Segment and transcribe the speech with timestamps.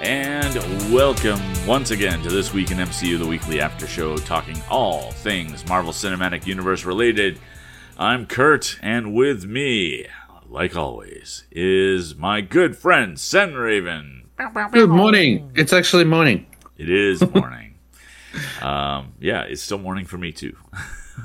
[0.00, 0.54] And
[0.94, 5.66] welcome once again to This Week in MCU, the weekly after show talking all things
[5.66, 7.40] Marvel Cinematic Universe related.
[7.98, 10.06] I'm Kurt, and with me,
[10.48, 14.28] like always, is my good friend, Sen Raven.
[14.70, 15.50] Good morning.
[15.56, 16.46] It's actually morning.
[16.76, 17.74] It is morning.
[18.62, 20.56] um, yeah, it's still morning for me too.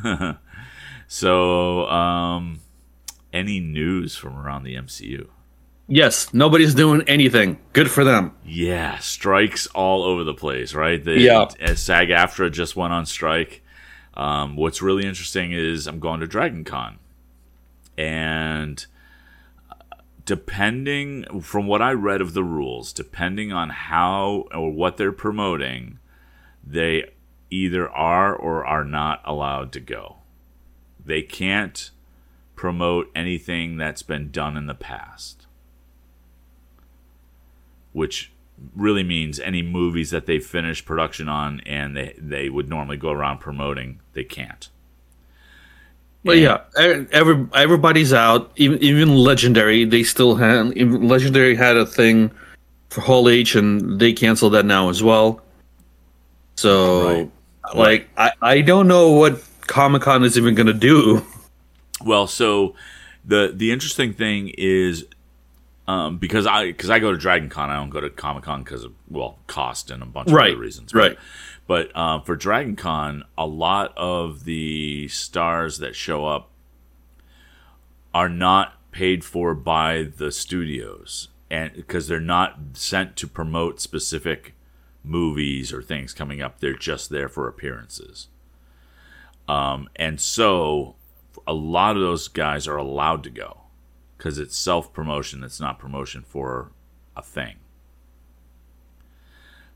[1.07, 2.59] so, um,
[3.31, 5.27] any news from around the MCU?
[5.87, 7.59] Yes, nobody's doing anything.
[7.73, 8.33] Good for them.
[8.45, 11.03] Yeah, strikes all over the place, right?
[11.03, 11.41] The, Yeah.
[11.61, 13.61] uh, SAG AFTRA just went on strike.
[14.13, 16.99] Um, what's really interesting is I'm going to Dragon Con.
[17.97, 18.85] And
[19.69, 19.75] uh,
[20.25, 25.99] depending, from what I read of the rules, depending on how or what they're promoting,
[26.65, 27.11] they
[27.49, 30.17] either are or are not allowed to go.
[31.03, 31.91] They can't
[32.55, 35.42] promote anything that's been done in the past
[37.93, 38.31] which
[38.75, 43.11] really means any movies that they finished production on and they, they would normally go
[43.11, 44.69] around promoting, they can't.
[46.25, 48.51] But yeah, every everybody's out.
[48.55, 52.31] Even even legendary, they still had legendary had a thing
[52.89, 55.41] for Hall H, and they canceled that now as well.
[56.55, 57.31] So, Right.
[57.75, 61.25] like, I I don't know what Comic Con is even gonna do.
[62.05, 62.75] Well, so
[63.25, 65.05] the the interesting thing is
[65.87, 68.63] um, because I because I go to Dragon Con, I don't go to Comic Con
[68.63, 70.93] because of well cost and a bunch of Right, other reasons.
[70.93, 71.17] right.
[71.67, 76.49] But uh, for Dragon Con, a lot of the stars that show up
[78.13, 84.53] are not paid for by the studios, and because they're not sent to promote specific
[85.03, 88.27] movies or things coming up, they're just there for appearances.
[89.47, 90.95] Um, and so
[91.47, 93.62] a lot of those guys are allowed to go
[94.23, 95.43] because it's self promotion.
[95.43, 96.71] It's not promotion for
[97.13, 97.57] a thing.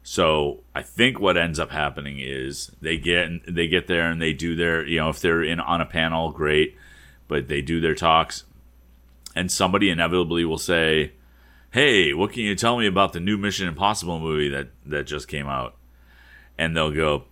[0.03, 4.31] So I think what ends up happening is they get they get there and they
[4.31, 6.77] do their you know if they're in on a panel great,
[7.27, 8.45] but they do their talks,
[9.35, 11.11] and somebody inevitably will say,
[11.71, 15.27] "Hey, what can you tell me about the new Mission Impossible movie that that just
[15.27, 15.75] came out?"
[16.57, 17.25] And they'll go,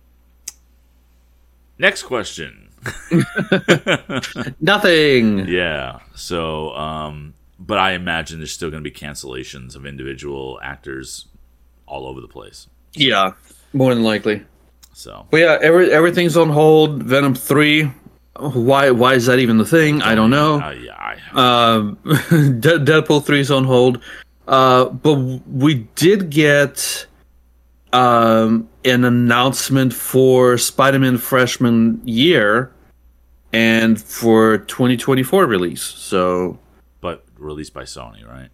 [1.78, 2.65] "Next question."
[4.60, 5.46] Nothing.
[5.48, 6.00] Yeah.
[6.14, 11.26] So, um, but I imagine there's still going to be cancellations of individual actors
[11.86, 12.68] all over the place.
[12.94, 13.32] Yeah,
[13.72, 14.44] more than likely.
[14.92, 17.02] So, But yeah, every, everything's on hold.
[17.02, 17.90] Venom three.
[18.38, 18.90] Why?
[18.90, 20.02] Why is that even the thing?
[20.02, 20.60] I don't know.
[20.60, 24.00] uh, yeah, I, Um, Deadpool three is on hold.
[24.46, 27.06] Uh, but we did get
[27.92, 32.72] um an announcement for Spider-Man freshman year
[33.52, 35.82] and for 2024 release.
[35.82, 36.58] So,
[37.00, 38.50] but released by Sony, right?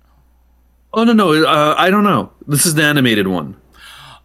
[0.94, 2.32] oh no, no, uh, I don't know.
[2.46, 3.56] This is the animated one.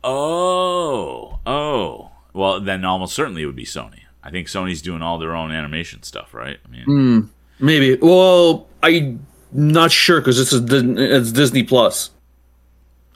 [0.04, 2.12] Oh, oh.
[2.34, 4.02] Well, then almost certainly it would be Sony.
[4.24, 6.58] I think Sony's doing all their own animation stuff, right?
[6.66, 7.30] I mean,
[7.60, 7.96] Maybe.
[7.96, 12.12] Well, I'm not sure because this is it's Disney Plus.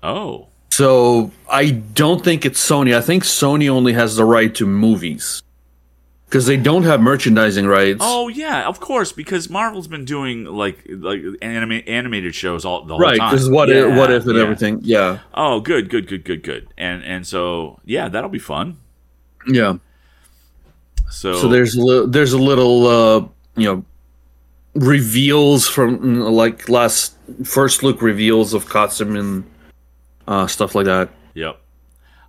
[0.01, 2.95] oh, So I don't think it's Sony.
[2.95, 5.43] I think Sony only has the right to movies
[6.31, 7.99] because they don't have merchandising rights.
[7.99, 12.93] oh yeah, of course, because Marvel's been doing like like anima- animated shows all the
[12.93, 13.17] whole right.
[13.19, 13.35] time.
[13.35, 14.41] Is what Yeah, if, what if and yeah.
[14.41, 14.79] everything.
[14.81, 16.69] Yeah, Oh, good, good, good, good, good.
[16.77, 18.77] And and so yeah, that'll be fun.
[19.45, 19.75] yeah.
[21.09, 23.19] So, So there's a li- there's a little uh,
[23.57, 23.85] you know
[24.73, 27.13] reveals from like last
[27.43, 29.43] first look reveals of costume and
[30.29, 31.09] uh, stuff like that.
[31.33, 31.59] Yep.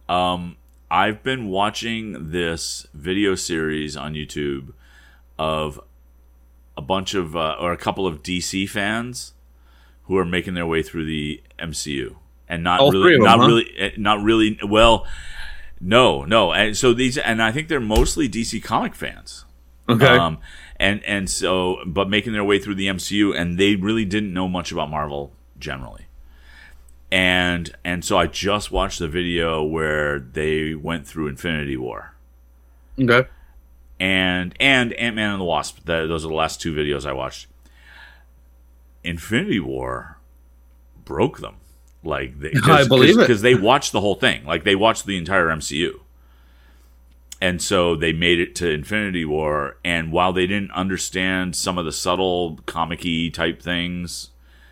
[0.08, 0.56] Um,
[0.92, 4.74] I've been watching this video series on YouTube
[5.38, 5.80] of
[6.76, 9.32] a bunch of uh, or a couple of DC fans
[10.02, 12.16] who are making their way through the MCU
[12.46, 13.46] and not All really, them, not huh?
[13.46, 14.58] really, eh, not really.
[14.62, 15.06] Well,
[15.80, 16.52] no, no.
[16.52, 19.46] And so these, and I think they're mostly DC comic fans.
[19.88, 20.04] Okay.
[20.04, 20.40] Um,
[20.76, 24.46] and and so, but making their way through the MCU, and they really didn't know
[24.46, 26.04] much about Marvel generally.
[27.12, 32.14] And and so I just watched the video where they went through Infinity War
[32.98, 33.28] okay.
[34.00, 35.84] and and Ant Man and the Wasp.
[35.84, 37.48] That, those are the last two videos I watched.
[39.04, 40.16] Infinity War
[41.04, 41.56] broke them.
[42.02, 43.20] Like they, I believe it.
[43.20, 44.46] because they watched the whole thing.
[44.46, 46.00] Like they watched the entire MCU,
[47.42, 49.76] and so they made it to Infinity War.
[49.84, 54.30] And while they didn't understand some of the subtle comic-y type things,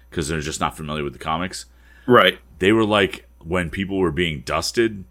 [0.09, 1.67] because they're just not familiar with the comics,
[2.11, 2.39] Right.
[2.59, 5.05] they were like when people were being dusted,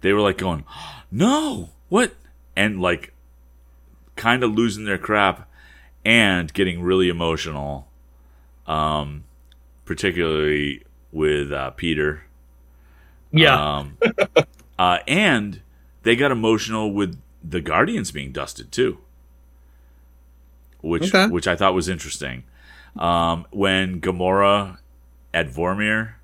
[0.00, 0.64] they were like going,
[1.10, 2.14] "No, what?"
[2.56, 3.12] and like
[4.16, 5.48] kind of losing their crap
[6.04, 7.86] and getting really emotional.
[8.66, 9.24] Um,
[9.84, 12.24] particularly with uh, Peter
[13.32, 13.78] Yeah.
[13.78, 13.96] Um,
[14.78, 15.62] uh, and
[16.02, 18.98] they got emotional with the Guardians being dusted too,
[20.80, 21.26] which Okay.
[21.32, 22.44] which I thought was interesting.
[22.96, 24.78] Um, when Gamora
[25.32, 26.14] at Vormir,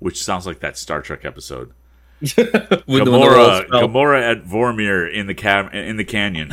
[0.00, 1.72] which sounds like that Star Trek episode.
[2.20, 3.66] With the- with the Gamora.
[3.68, 6.52] Gamora at Vormir in the cab in the canyon.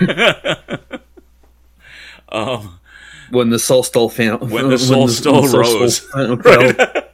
[2.30, 2.78] um,
[3.30, 6.06] when the soul stole found When the Soul Stole rose.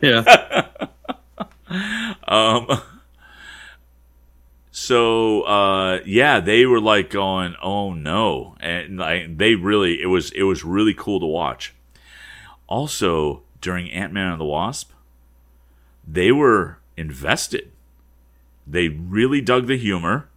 [0.01, 0.67] yeah.
[2.29, 2.81] Um,
[4.71, 10.31] so uh, yeah, they were like going, "Oh no!" and like they really, it was
[10.33, 11.75] it was really cool to watch.
[12.67, 14.91] Also, during Ant Man and the Wasp,
[16.07, 17.71] they were invested.
[18.67, 20.29] They really dug the humor,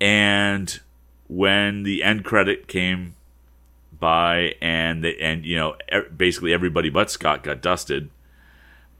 [0.00, 0.80] and
[1.28, 3.14] when the end credit came
[3.98, 5.76] by, and the and you know
[6.16, 8.10] basically everybody but Scott got dusted.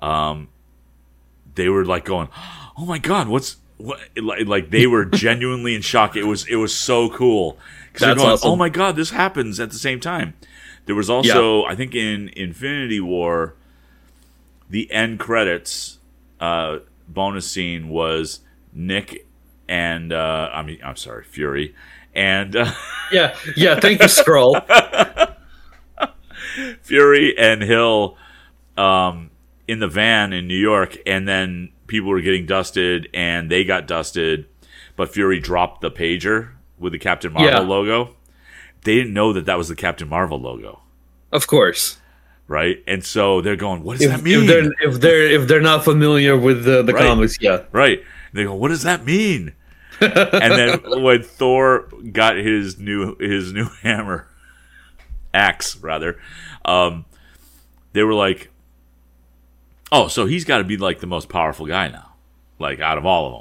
[0.02, 0.48] Um,
[1.54, 2.28] they were like going,
[2.76, 6.16] "Oh my god, what's what?" Like, like they were genuinely in shock.
[6.16, 7.58] It was it was so cool
[7.92, 8.50] because they're going, awesome.
[8.50, 10.34] "Oh my god, this happens at the same time."
[10.86, 13.54] There was also, I think, in Infinity War,
[14.74, 15.98] the end credits
[16.40, 18.40] uh, bonus scene was
[18.72, 19.24] Nick
[19.68, 21.76] and uh, I mean, I'm sorry, Fury
[22.12, 22.72] and uh,
[23.12, 23.36] Yeah.
[23.56, 23.78] Yeah.
[23.78, 24.58] Thank you, Scroll.
[26.82, 28.16] Fury and Hill
[28.76, 29.30] um,
[29.68, 33.86] in the van in New York, and then people were getting dusted, and they got
[33.86, 34.46] dusted,
[34.96, 37.58] but Fury dropped the pager with the Captain Marvel Yeah.
[37.60, 38.16] logo.
[38.82, 40.80] They didn't know that that was the Captain Marvel logo,
[41.32, 41.98] Of course.
[42.48, 42.82] Right?
[42.86, 45.60] And so they're going, "What does If, that mean?" if they're if they're if they're
[45.60, 47.06] not familiar with the, the Right.
[47.06, 47.62] comics, yeah.
[47.72, 47.98] right?
[47.98, 49.52] And they go, "What does that mean?"
[50.00, 54.28] and then when Thor got his new his new hammer,
[55.32, 56.18] axe rather,
[56.64, 57.04] um,
[57.92, 58.50] they were like,
[59.92, 62.14] "Oh, so he's got to be like the most powerful guy now,
[62.58, 63.32] like out of all of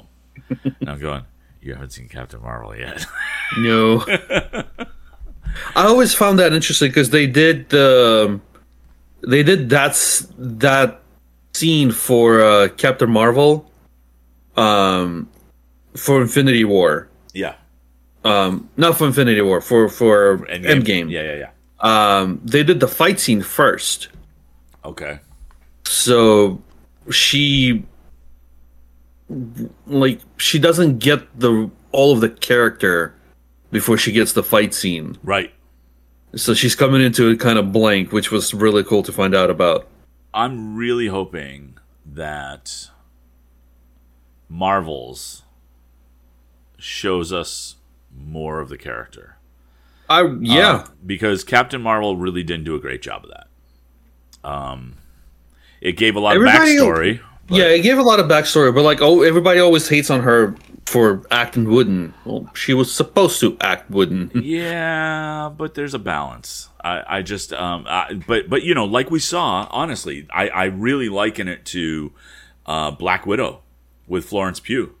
[0.60, 1.24] them." and I'm going,
[1.60, 3.04] "You haven't seen Captain Marvel yet."
[3.58, 4.04] No.
[5.76, 8.40] I always found that interesting because they did the
[9.26, 11.00] they did that s- that
[11.52, 13.70] scene for uh, Captain Marvel,
[14.56, 15.28] um,
[15.96, 17.08] for Infinity War.
[17.32, 17.54] yeah,
[18.24, 21.10] Um, not for Infinity War, for for Endgame.
[21.10, 21.50] Yeah, yeah, yeah.
[21.80, 24.08] Um, they did the fight scene first,
[24.84, 25.18] Okay.
[25.84, 26.60] so
[27.10, 27.84] she
[29.86, 33.14] like she doesn't get the all of the character
[33.70, 35.16] before she gets the fight scene.
[35.22, 35.52] Right.
[36.36, 39.50] So she's coming into it kind of blank, which was really cool to find out
[39.50, 39.86] about.
[40.32, 42.88] I'm really hoping that
[44.48, 45.42] Marvel's
[46.78, 47.76] shows us
[48.14, 49.36] more of the character.
[50.08, 54.48] I yeah, Uh, because Captain Marvel really didn't do a great job of that.
[54.48, 54.94] Um,
[55.80, 57.20] it gave a lot Everybody- of backstory.
[57.48, 60.20] but- yeah, it gave a lot of backstory, but like, oh, everybody always hates on
[60.22, 60.54] her
[60.86, 62.14] for acting wooden.
[62.24, 64.30] Well, she was supposed to act wooden.
[64.44, 66.68] Yeah, but there's a balance.
[66.82, 70.64] I, I just, um, I, but but you know, like we saw, honestly, I, I
[70.66, 72.12] really liken it to
[72.66, 73.62] uh, Black Widow
[74.06, 74.94] with Florence Pugh,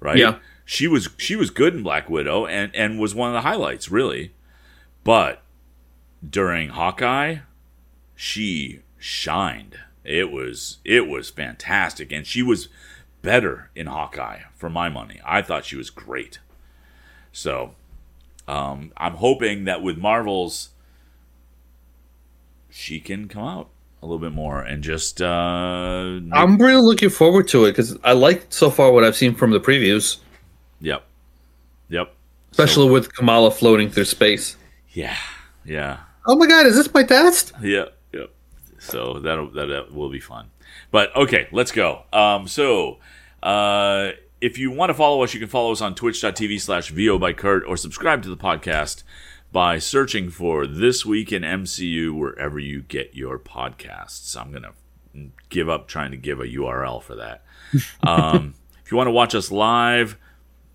[0.00, 0.16] right?
[0.16, 0.38] Yeah.
[0.64, 3.90] she was she was good in Black Widow and and was one of the highlights,
[3.90, 4.32] really.
[5.04, 5.42] But
[6.28, 7.38] during Hawkeye,
[8.14, 9.78] she shined.
[10.04, 12.68] It was it was fantastic, and she was
[13.26, 15.20] better in Hawkeye for my money.
[15.26, 16.38] I thought she was great.
[17.32, 17.74] So
[18.46, 20.70] um, I'm hoping that with Marvels,
[22.70, 23.68] she can come out
[24.02, 27.98] a little bit more and just uh, make- I'm really looking forward to it because
[28.04, 30.18] I like so far what I've seen from the previews,
[30.80, 31.04] yep,
[31.88, 32.14] yep,
[32.52, 34.56] especially with Kamala floating through space.
[34.92, 35.16] yeah,
[35.64, 37.52] yeah, Oh my god, is this my test?
[37.62, 38.30] yeah, yep.
[38.78, 40.50] So that'll that, that will be fun.
[40.90, 42.04] But okay, let's go.
[42.12, 42.98] Um, so
[43.42, 47.18] uh, if you want to follow us, you can follow us on twitch.tv slash VO
[47.18, 49.02] by Kurt or subscribe to the podcast
[49.52, 54.38] by searching for This Week in MCU wherever you get your podcasts.
[54.38, 54.72] I'm going to
[55.48, 57.42] give up trying to give a URL for that.
[58.06, 60.16] Um, if you want to watch us live,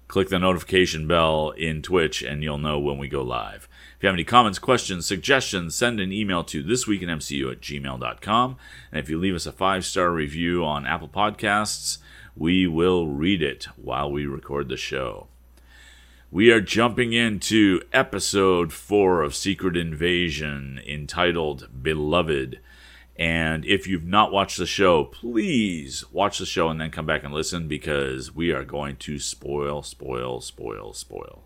[0.10, 3.70] click the notification bell in Twitch and you'll know when we go live.
[4.02, 8.58] If you have any comments, questions, suggestions, send an email to thisweekinmcu at gmail.com.
[8.92, 12.00] And if you leave us a five star review on Apple Podcasts,
[12.36, 15.28] we will read it while we record the show.
[16.32, 22.60] We are jumping into episode four of Secret Invasion entitled Beloved.
[23.16, 27.24] And if you've not watched the show, please watch the show and then come back
[27.24, 31.44] and listen because we are going to spoil, spoil, spoil, spoil.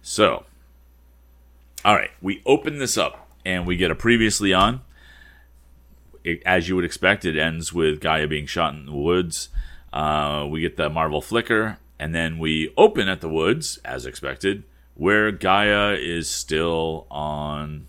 [0.00, 0.46] So,
[1.84, 4.80] all right, we open this up and we get a previously on.
[6.24, 9.48] it, as you would expect, it ends with Gaia being shot in the woods.
[9.92, 14.64] Uh, we get the Marvel flicker, and then we open at the woods, as expected,
[14.94, 17.86] where Gaia is still on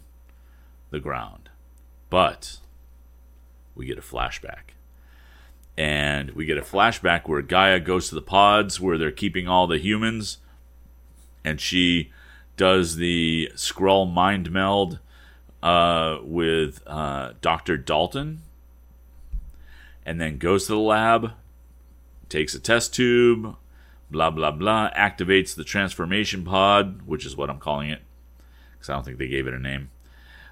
[0.92, 1.50] the ground.
[2.10, 2.58] But
[3.76, 4.74] we get a flashback.
[5.78, 9.68] And we get a flashback where Gaia goes to the pods where they're keeping all
[9.68, 10.38] the humans,
[11.44, 12.12] and she
[12.60, 15.00] does the Skrull mind meld
[15.64, 17.78] uh, with uh, Dr.
[17.78, 18.42] Dalton,
[20.06, 21.32] and then goes to the lab,
[22.28, 23.56] takes a test tube,
[24.12, 28.02] blah, blah, blah, activates the transformation pod, which is what I'm calling it,
[28.74, 29.90] because I don't think they gave it a name.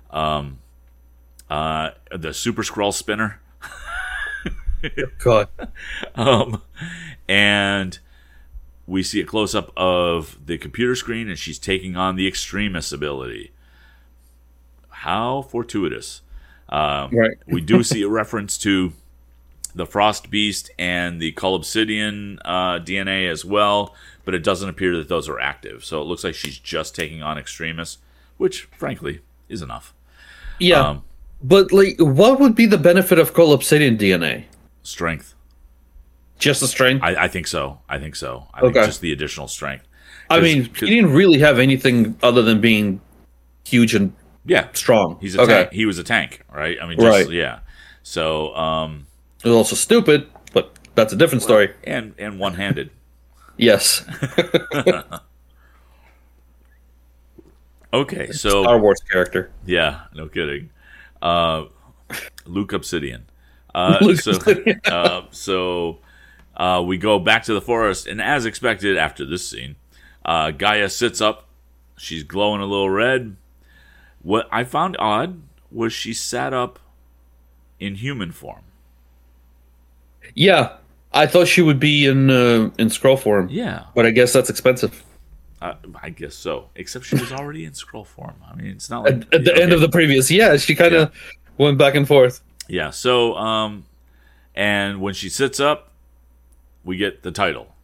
[0.10, 0.60] Um,
[1.50, 3.42] uh, the Super Skrull spinner.
[5.20, 5.50] God.
[6.16, 6.62] Um,
[7.28, 8.00] and
[8.88, 12.92] we see a close up of the computer screen, and she's taking on the Extremis
[12.92, 13.52] ability.
[14.90, 16.22] How fortuitous.
[16.70, 17.38] Um, Right.
[17.48, 18.94] we do see a reference to
[19.76, 23.94] the Frost Beast and the Cull Obsidian uh, DNA as well,
[24.26, 25.86] but it doesn't appear that those are active.
[25.86, 28.00] So it looks like she's just taking on Extremis,
[28.38, 29.94] which, frankly, is enough.
[30.60, 30.82] Yeah.
[30.82, 31.04] Um,
[31.44, 34.46] but like what would be the benefit of Cull Obsidian DNA?
[34.88, 35.36] strength.
[36.38, 37.04] Just the strength?
[37.04, 37.80] I, I, think so.
[37.90, 38.48] I think so.
[38.54, 39.86] I think just the additional strength.
[40.30, 43.02] I mean, he didn't really have anything other than being
[43.64, 44.14] huge and
[44.46, 45.18] yeah, strong.
[45.20, 45.54] He's a okay.
[45.54, 45.72] tank.
[45.74, 46.78] He was a tank, right?
[46.82, 47.30] I mean, just, Right.
[47.32, 47.60] yeah.
[48.04, 49.08] So, um,
[49.42, 51.74] He was also stupid, but that's a different story.
[51.84, 52.92] and and one handed.
[53.60, 54.06] Yes.
[57.94, 59.50] Okay, so Star Wars character.
[59.66, 60.70] yeah, no kidding.
[61.22, 61.66] Uh,
[62.46, 63.26] Luke Obsidian.
[63.74, 64.82] Uh, Luke so, Obsidian.
[64.86, 66.00] uh, so
[66.58, 69.76] uh, we go back to the forest, and as expected, after this scene,
[70.26, 71.48] uh, Gaia sits up.
[71.98, 73.38] She's glowing a little red.
[74.22, 76.80] What I found odd was she sat up
[77.80, 78.64] in human form.
[80.34, 80.74] Yeah.
[81.14, 84.50] I thought she would be in uh, in Skrull form, Yeah, but I guess that's
[84.50, 85.04] expensive.
[85.62, 85.74] Uh,
[86.04, 86.70] I guess so.
[86.76, 88.36] Except she was already in Skrull form.
[88.48, 90.94] I mean, it's not like At, at the end of the previous, yeah, she kind
[90.94, 91.12] of
[91.58, 92.42] went back and forth.
[92.68, 92.90] yeah.
[92.92, 93.86] So, um,
[94.54, 95.92] and when she sits up,
[96.88, 97.76] we get the title,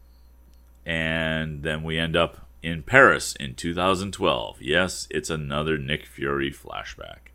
[0.86, 4.62] and then we end up in Paris in 2012.
[4.62, 7.32] Yes, it's another Nick Fury flashback.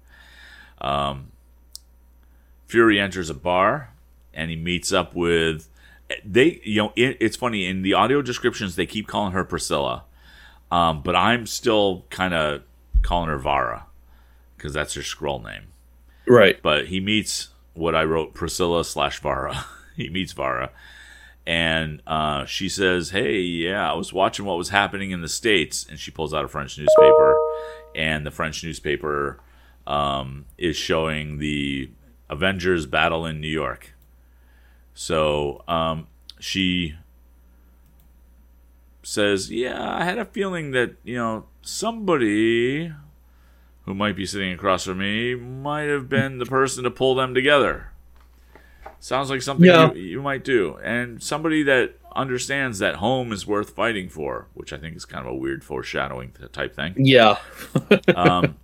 [0.80, 1.32] Um,
[2.66, 3.92] Fury enters a bar,
[4.34, 5.68] and he meets up with
[6.25, 6.60] they.
[6.64, 10.04] You know, it, it's funny in the audio descriptions they keep calling her Priscilla.
[10.70, 12.62] Um, but I'm still kind of
[13.02, 13.87] calling her Vara
[14.56, 15.68] because that's her Skrull name.
[16.26, 16.60] Right.
[16.60, 19.64] But he meets what I wrote Priscilla slash Vara.
[19.96, 20.70] he meets Vara,
[21.48, 25.86] and uh, she says, "Hey, yeah, I was watching what was happening in the states,"
[25.88, 27.40] and she pulls out a French newspaper,
[27.94, 29.40] and the French newspaper
[29.86, 31.90] um, is showing the
[32.28, 33.94] Avengers battle in New York.
[34.92, 36.96] So um, she
[39.02, 42.92] says, "Yeah, I had a feeling that you know somebody
[43.86, 47.32] who might be sitting across from me might have been the person to pull them
[47.32, 47.92] together.
[49.00, 49.92] Sounds like something Yeah.
[49.92, 54.72] you, you might do, and somebody that understands that home is worth fighting for, which
[54.72, 56.94] I think is kind of a weird foreshadowing type thing.
[56.96, 57.36] Yeah.
[58.14, 58.56] Um,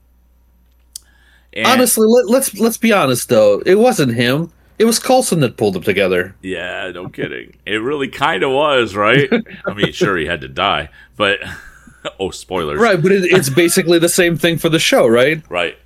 [1.52, 3.60] and- Honestly, let, let's let's be honest though.
[3.64, 4.50] It wasn't him.
[4.76, 6.34] It was Coulson that pulled them together.
[6.42, 7.54] Yeah, no kidding.
[7.64, 9.30] It really kind of was, right?
[9.64, 11.38] I mean, sure, he had to die, but
[12.18, 12.80] oh, spoilers.
[12.80, 15.44] Right, but it, it's basically the same thing for the show, right?
[15.48, 15.78] right,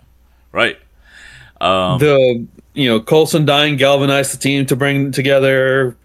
[0.53, 0.79] right.
[1.61, 5.97] Um, the you know Coulson dying galvanized the team to bring together.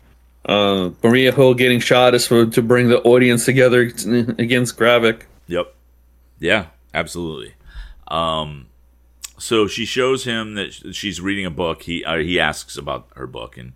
[0.45, 3.81] Uh, Maria Hill getting shot is for to bring the audience together
[4.37, 5.23] against Gravik.
[5.47, 5.73] Yep.
[6.39, 7.53] Yeah, absolutely.
[8.09, 8.67] Um,
[9.37, 11.83] so she shows him that she's reading a book.
[11.83, 13.73] He uh, he asks about her book, and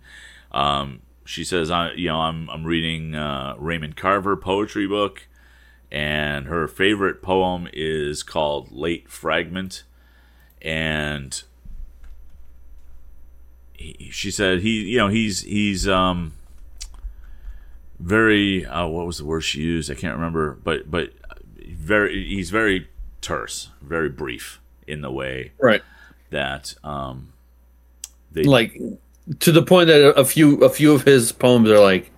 [0.52, 5.26] um, she says, "I you know I'm I'm reading uh, Raymond Carver poetry book,
[5.90, 9.84] and her favorite poem is called Late Fragment,
[10.60, 11.42] and."
[13.78, 16.34] He, she said he you know he's he's um
[17.98, 19.90] very uh, what was the word she used?
[19.90, 21.12] I can't remember, but but
[21.66, 22.88] very he's very
[23.20, 25.82] terse, very brief in the way Right,
[26.30, 27.32] that um
[28.32, 28.80] they like
[29.40, 32.10] to the point that a few a few of his poems are like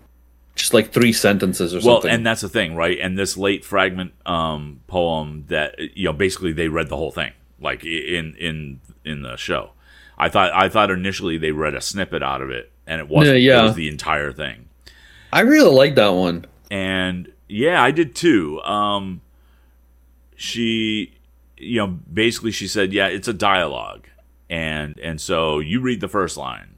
[0.55, 2.09] just like three sentences or well, something.
[2.09, 2.99] Well, and that's the thing, right?
[3.01, 7.33] And this late fragment um poem that you know basically they read the whole thing
[7.61, 9.71] like in in in the show.
[10.21, 13.41] I thought I thought initially they read a snippet out of it, and it wasn't.
[13.41, 13.61] Yeah, yeah.
[13.61, 14.69] It was the entire thing.
[15.33, 16.47] I really like that one.
[16.71, 18.61] and yeah, I did too.
[18.63, 19.23] Um,
[20.37, 21.19] she,
[21.57, 24.07] you know, basically she said, yeah, it's a dialogue,
[24.49, 26.77] and and so you read the first line,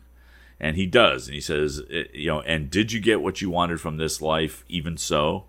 [0.61, 3.51] and he does, and he says, eh, you know, and did you get what you
[3.51, 4.65] wanted from this life?
[4.69, 5.45] Even so,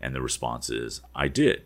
[0.00, 1.62] and the response is, I did.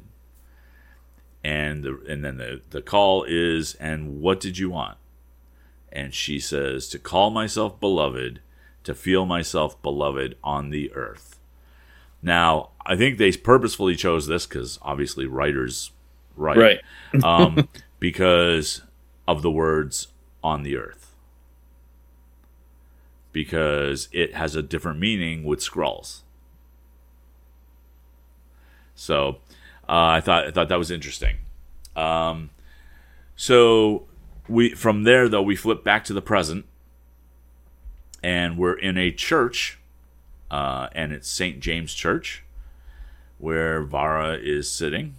[1.45, 4.99] And the and then the the call is, and what did you want?
[5.91, 8.41] And she says, to call myself beloved,
[8.85, 11.39] to feel myself beloved on the earth.
[12.23, 15.91] Now, I think they purposefully chose this because obviously writers
[16.37, 16.81] write, Right.
[17.25, 17.69] um,
[17.99, 18.83] because
[19.27, 20.09] of the words
[20.43, 21.15] on the earth.
[23.33, 26.23] Because it has a different meaning with Skrulls.
[28.95, 29.39] So
[29.89, 31.37] uh, I thought I thought that was interesting.
[31.95, 32.51] Um,
[33.37, 34.08] so
[34.49, 36.65] we from there though we flip back to the present,
[38.23, 39.79] and we're in a church,
[40.51, 42.45] uh, and it's Saint James Church,
[43.39, 45.15] where Vara is sitting,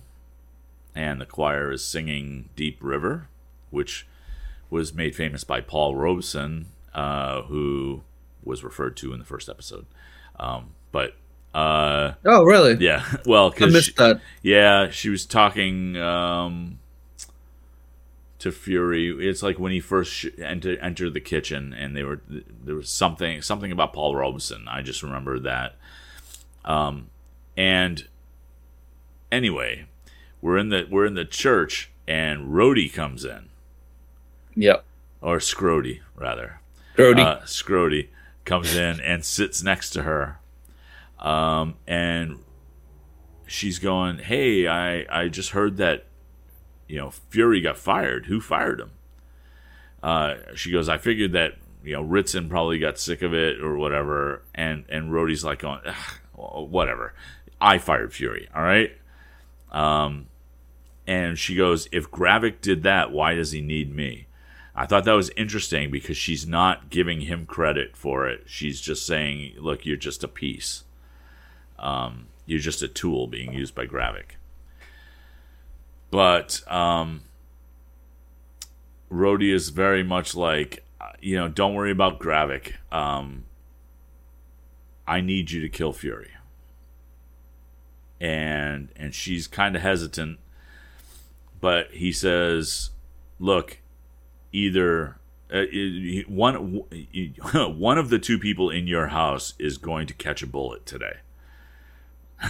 [0.96, 3.28] and the choir is singing "Deep River,"
[3.70, 4.08] which
[4.70, 8.04] was made famous by Paul Robeson, uh, who
[8.44, 9.86] was referred to in the first episode.
[10.40, 11.16] Um, but
[11.54, 12.76] uh, Oh, really?
[12.84, 14.22] yeah, well, I because missed that.
[14.44, 16.79] yeah, she was talking um,
[18.40, 19.28] to Fury.
[19.28, 22.90] It's like when he first sh- enter, entered the kitchen, and they were there was
[22.90, 24.68] something something about Paul Robeson.
[24.68, 25.76] I just remember that.
[26.66, 27.10] Um,
[27.58, 28.08] and
[29.32, 29.86] anyway,
[30.42, 33.50] we're in the we're in the church, and Rhodey comes in,
[34.56, 34.84] Yep.
[35.22, 36.60] or Scrody rather.
[36.98, 37.20] Grody.
[37.20, 38.08] Uh, Scrody
[38.46, 40.40] comes in and sits next to her.
[41.20, 42.40] Um, and
[43.48, 46.06] she's going, Hey, I, I just heard that,
[46.90, 48.26] you know, Fury got fired.
[48.26, 48.92] Who fired him?
[50.02, 51.54] Uh, she goes, I figured that,
[51.84, 54.42] you know, Ritson probably got sick of it or whatever.
[54.56, 57.14] And, and Rhodey's like, going, "Ugh, whatever.
[57.62, 58.50] I fired Fury.
[58.56, 58.92] All right.
[59.72, 60.28] Um,
[61.06, 64.26] and she goes, If Gravik did that, why does he need me?
[64.76, 68.44] I thought that was interesting because she's not giving him credit for it.
[68.46, 70.86] She's just saying, "Look, you're just a piece.
[71.78, 74.39] Um, you're just a tool being used by Gravik."
[76.12, 77.22] But um,
[79.12, 82.74] Rhodey is very much like, uh, you know, don't worry about Gravik.
[82.92, 83.46] Um,
[85.08, 86.32] I need you to kill Fury.
[88.22, 90.40] And and she's kind of hesitant,
[91.62, 92.90] but he says,
[93.40, 93.80] "Look,
[94.52, 95.20] either
[95.52, 95.64] uh,
[96.28, 96.54] one
[97.54, 101.18] one of the two people in your house is going to catch a bullet today.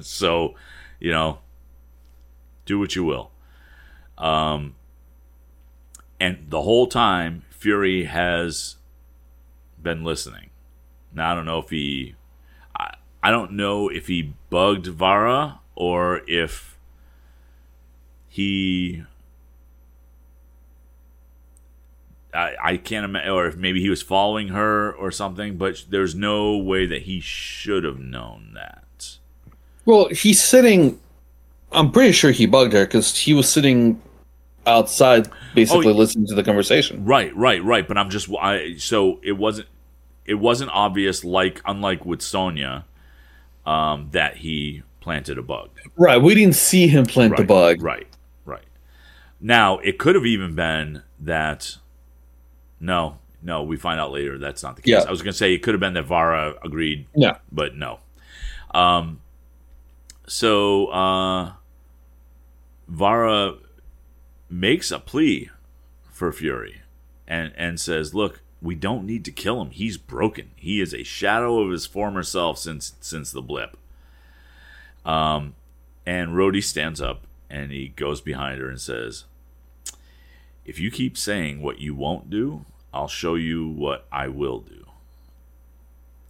[0.00, 0.54] so,
[1.00, 1.38] you know,
[2.64, 3.30] do what you will.
[4.18, 4.74] Um,
[6.20, 8.76] and the whole time, Fury has
[9.82, 10.50] been listening.
[11.12, 12.14] Now I don't know if he,
[12.76, 16.78] I, I don't know if he bugged Vara or if
[18.28, 19.04] he
[22.34, 26.14] I, I can't imagine, or if maybe he was following her or something, but there's
[26.14, 29.18] no way that he should have known that.
[29.84, 30.98] Well, he's sitting.
[31.72, 34.00] I'm pretty sure he bugged her because he was sitting
[34.66, 37.04] outside, basically Oh, listening to the conversation.
[37.04, 37.86] Right, right, right.
[37.86, 39.68] But I'm just, I so it wasn't,
[40.24, 42.84] it wasn't obvious, like unlike with Sonya,
[43.66, 45.70] um, that he planted a bug.
[45.96, 46.20] Right.
[46.22, 47.82] We didn't see him plant Right, the bug.
[47.82, 48.06] Right,
[48.44, 48.64] right.
[49.40, 51.76] Now it could have even been that.
[52.80, 54.90] No, no, we find out later that's not the case.
[54.92, 55.04] Yeah.
[55.06, 57.38] I was going to say it could have been that Vara agreed Yeah.
[57.50, 57.98] but no.
[58.74, 59.20] Um,
[60.26, 61.52] so uh,
[62.92, 63.54] Vara
[64.50, 65.48] makes a plea
[66.10, 66.82] for Fury
[67.26, 69.70] and and says, "Look, we don't need to kill him.
[69.70, 70.50] He's broken.
[70.56, 73.78] He is a shadow of his former self since since the blip."
[75.06, 75.54] Um,
[76.04, 79.24] and Rhodey stands up and he goes behind her and says,
[80.66, 84.86] "If you keep saying what you won't do, I'll show you what I will do."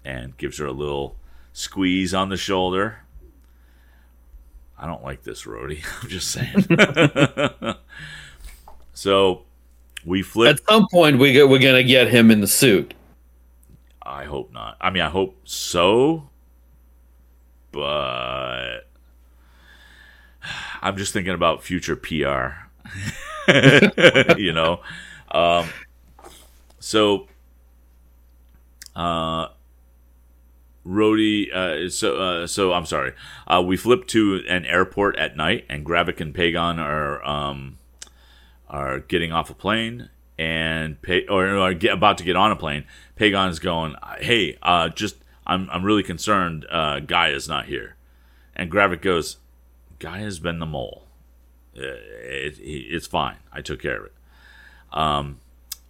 [0.04, 1.16] And gives her a little
[1.52, 3.00] squeeze on the shoulder.
[4.78, 5.84] I don't like this, Rhodey.
[6.02, 7.76] I'm just saying.
[8.94, 9.42] so
[10.04, 10.56] we flip.
[10.56, 12.94] At some point, we get, we're gonna get him in the suit.
[14.02, 14.76] I hope not.
[14.80, 16.28] I mean, I hope so,
[17.70, 18.80] but
[20.82, 22.48] I'm just thinking about future PR.
[24.36, 24.80] you know,
[25.30, 25.68] um,
[26.80, 27.28] so
[28.96, 29.48] uh,
[30.86, 31.52] Rhodey.
[31.52, 33.12] Uh, so uh, so I'm sorry.
[33.46, 37.78] Uh, we flip to an airport at night, and Gravik and Pagon are um,
[38.68, 40.96] are getting off a plane and
[41.28, 42.84] or, or get, about to get on a plane.
[43.16, 45.16] Pagon's going, "Hey, uh, just
[45.46, 46.66] I'm I'm really concerned.
[46.70, 47.96] Uh, Gaia's not here."
[48.56, 49.36] And Gravik goes,
[49.98, 51.06] "Gaia's been the mole.
[51.76, 53.36] Uh, It, it, it's fine.
[53.52, 54.12] I took care of it."
[54.92, 55.38] Um,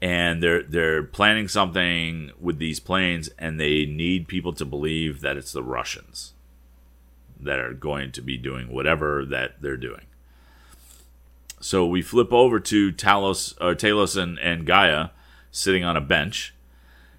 [0.03, 5.37] and they're they're planning something with these planes, and they need people to believe that
[5.37, 6.35] it's the Russians
[7.41, 10.07] that are going to be doing whatever that they're doing.
[11.61, 15.11] So we flip over to Talos, or Talos and, and Gaia
[15.53, 16.53] sitting on a bench.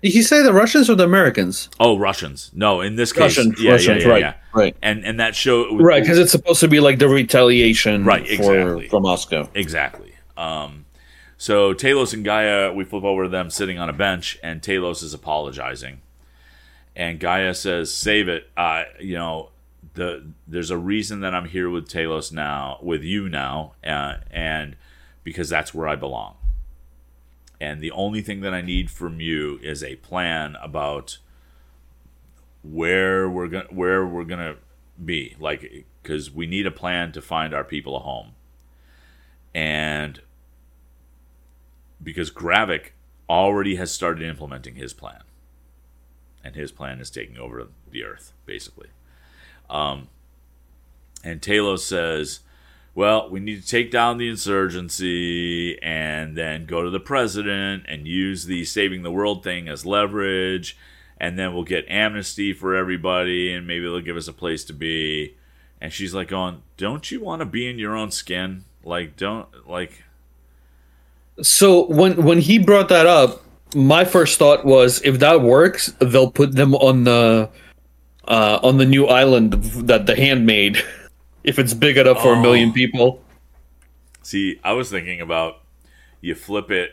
[0.01, 1.69] Did you say the Russians or the Americans?
[1.79, 2.51] Oh, Russians.
[2.53, 4.33] No, in this case, Russians, yeah, Russians, yeah, yeah, right, yeah.
[4.53, 4.75] right.
[4.81, 8.83] And and that show, Right, because it's supposed to be like the retaliation Right, for,
[8.89, 9.49] for Moscow.
[9.53, 10.13] Exactly.
[10.35, 10.82] Um,
[11.43, 15.03] so Talos and Gaia, we flip over to them sitting on a bench, and Talos
[15.03, 15.99] is apologizing,
[16.95, 18.49] and Gaia says, "Save it.
[18.55, 19.49] Uh, you know,
[19.93, 24.77] the there's a reason that I'm here with Talos now, with you now, uh, and
[25.25, 26.37] because that's where I belong.
[27.59, 31.17] And the only thing that I need from you is a plan about
[32.61, 34.55] where we're gonna where we're gonna
[35.03, 38.35] be, like because we need a plan to find our people a home."
[39.55, 40.21] and
[42.03, 42.91] because Gravik
[43.29, 45.23] already has started implementing his plan,
[46.43, 48.89] and his plan is taking over the Earth, basically.
[49.69, 50.09] Um,
[51.23, 52.41] and Talos says,
[52.93, 58.07] "Well, we need to take down the insurgency, and then go to the president and
[58.07, 60.77] use the saving the world thing as leverage."
[61.17, 64.73] And then we'll get amnesty for everybody, and maybe they'll give us a place to
[64.73, 65.37] be.
[65.79, 68.65] And she's like, "Going, don't you want to be in your own skin?
[68.83, 70.03] Like, don't like."
[71.41, 73.43] So when when he brought that up,
[73.75, 77.49] my first thought was if that works, they'll put them on the
[78.27, 79.53] uh, on the new island
[79.87, 80.83] that the hand made.
[81.43, 83.21] If it's big enough for a million people.
[84.21, 85.59] See, I was thinking about
[86.21, 86.91] you flip it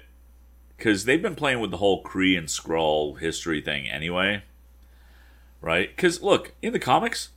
[0.77, 4.43] because they've been playing with the whole Kree and Skrull history thing anyway,
[5.61, 5.95] right?
[5.95, 7.29] Because look, in the comics,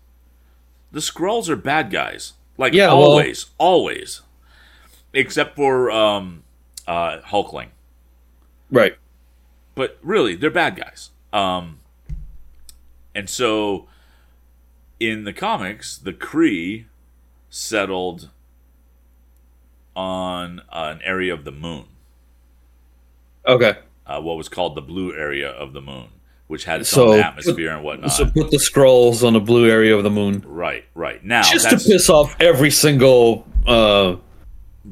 [0.92, 4.22] the Skrulls are bad guys, like Yeah, well- always, always,
[5.14, 6.42] except for um,
[6.88, 7.68] uh, Hulkling.
[8.72, 8.96] Right.
[9.76, 11.12] But really, they're bad guys.
[11.32, 11.80] Um,
[13.16, 13.88] and so,
[15.00, 16.86] in the comics, the Kree
[17.50, 18.30] settled
[19.96, 21.86] on an area of the moon,
[23.48, 23.76] Okay.
[24.08, 26.08] uh, what was called the blue area of the moon,
[26.48, 28.12] which had its So- own atmosphere and whatnot.
[28.12, 30.44] So put the Skrulls on the blue area of the moon.
[30.48, 31.24] right, right.
[31.24, 34.16] Now, Just to piss off every single uh,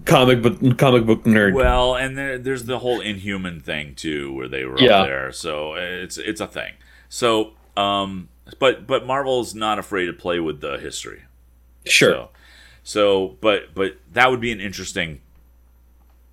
[0.05, 1.53] comic book comic book nerd.
[1.53, 5.01] well, and there, there's the whole Inhuman thing too, where they were Yeah.
[5.01, 5.31] up there.
[5.31, 6.73] So it's it's a thing.
[7.09, 11.23] So, um, but but Marvel's not afraid to play with the history.
[11.85, 12.11] sure.
[12.13, 12.29] So,
[12.83, 15.21] so, but but that would be an interesting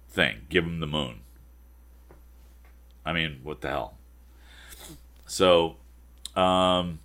[0.09, 0.43] thing.
[0.49, 1.21] Give him the moon.
[3.05, 3.95] I mean, what the hell?
[5.27, 5.77] So,
[6.37, 7.01] um,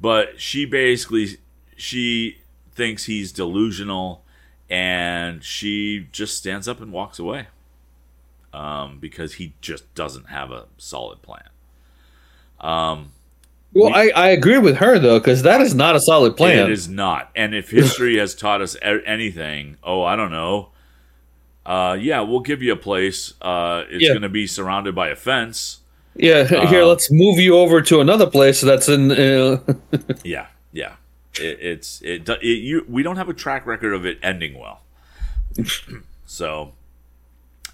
[0.00, 1.38] but she basically
[1.76, 2.38] she
[2.72, 4.24] thinks he's delusional,
[4.70, 7.46] and she just stands up and walks away.
[8.52, 11.48] Um, because he just doesn't have a solid plan.
[12.60, 13.12] Um,
[13.74, 16.66] Well, I, I agree with her though, because that is not a solid plan.
[16.66, 17.30] It is not.
[17.36, 20.70] And if history has taught us anything, oh, I don't know.
[21.66, 23.34] Uh, yeah, we'll give you a place.
[23.42, 24.10] Uh, it's Yeah.
[24.10, 25.80] going to be surrounded by a fence.
[26.16, 29.12] Yeah, here, Uh, let's move you over to another place that's in.
[29.12, 29.60] Uh,
[30.24, 30.94] Yeah, yeah.
[31.34, 32.42] It, it's it, it.
[32.42, 34.82] You we don't have a track record of it ending well.
[36.26, 36.72] so,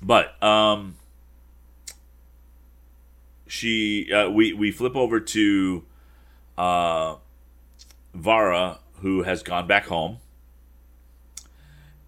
[0.03, 0.97] but um,
[3.47, 5.85] she uh, we we flip over to
[6.59, 7.17] uh,
[8.15, 10.19] Vara, who has gone back home,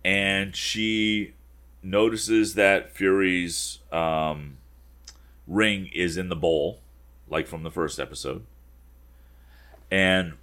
[0.05, 1.35] and she
[1.83, 4.57] notices that Fury's um,
[5.47, 6.81] ring is in the bowl,
[7.29, 8.45] like from the first episode,
[9.91, 10.35] and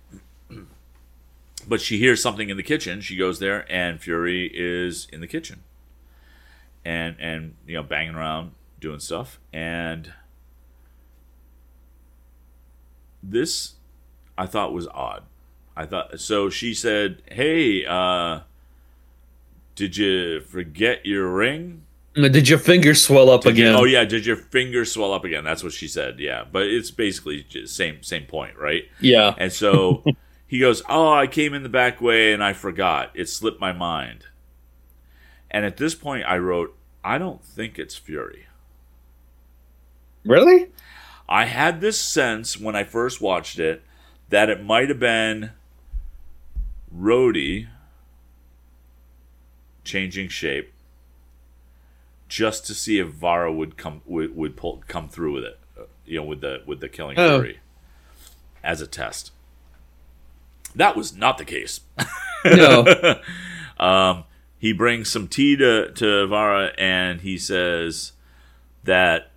[1.67, 3.01] but she hears something in the kitchen.
[3.01, 5.63] She goes there, and Fury is in the kitchen,
[6.85, 10.13] and and you know banging around doing stuff, and
[13.21, 13.73] this
[14.37, 15.23] I thought was odd.
[15.75, 16.49] I thought so.
[16.49, 18.41] She said, "Hey, uh,
[19.75, 21.83] did you forget your ring?"
[22.15, 23.75] did your finger swell up Did you- again?
[23.75, 25.43] oh yeah, did your finger swell up again?
[25.43, 26.19] That's what she said.
[26.19, 28.83] Yeah, but it's basically just same same point, right?
[28.99, 29.33] yeah.
[29.37, 30.03] And so
[30.53, 33.09] he goes, "Oh, I came in the back way and I forgot.
[33.15, 34.27] It slipped my mind."
[35.49, 38.45] And at this point, I wrote, "I don't think it's Fury."
[40.23, 40.67] Really?
[41.27, 43.81] I had this sense when I first watched it
[44.29, 45.53] that it might have been
[46.95, 47.67] Rhodey
[49.83, 50.71] changing shape
[52.29, 55.83] just to see if Vara would come would, would pull come through with it, uh,
[56.05, 57.39] you know, with the with the killing Oh.
[57.41, 57.59] fury
[58.63, 59.31] as a test.
[60.75, 61.81] That was not the case.
[62.45, 62.85] No.
[63.77, 64.25] um,
[64.57, 68.11] he brings some tea to, to Vara and he says
[68.83, 69.31] that,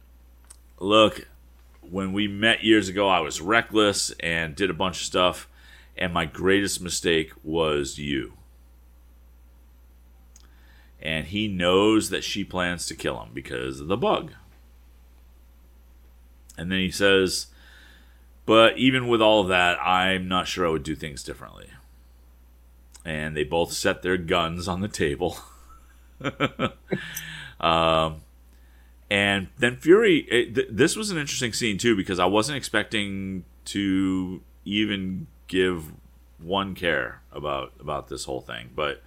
[0.80, 1.28] look,
[1.90, 5.48] when we met years ago, I was reckless and did a bunch of stuff,
[5.96, 8.34] and my greatest mistake was you.
[11.00, 14.32] And he knows that she plans to kill him because of the bug.
[16.58, 17.48] And then he says,
[18.46, 21.68] but even with all of that, I'm not sure I would do things differently.
[23.04, 25.38] And they both set their guns on the table.
[27.60, 28.22] um,
[29.10, 33.44] and then Fury, it, th- this was an interesting scene too because I wasn't expecting
[33.66, 35.92] to even give
[36.38, 39.02] one care about about this whole thing, but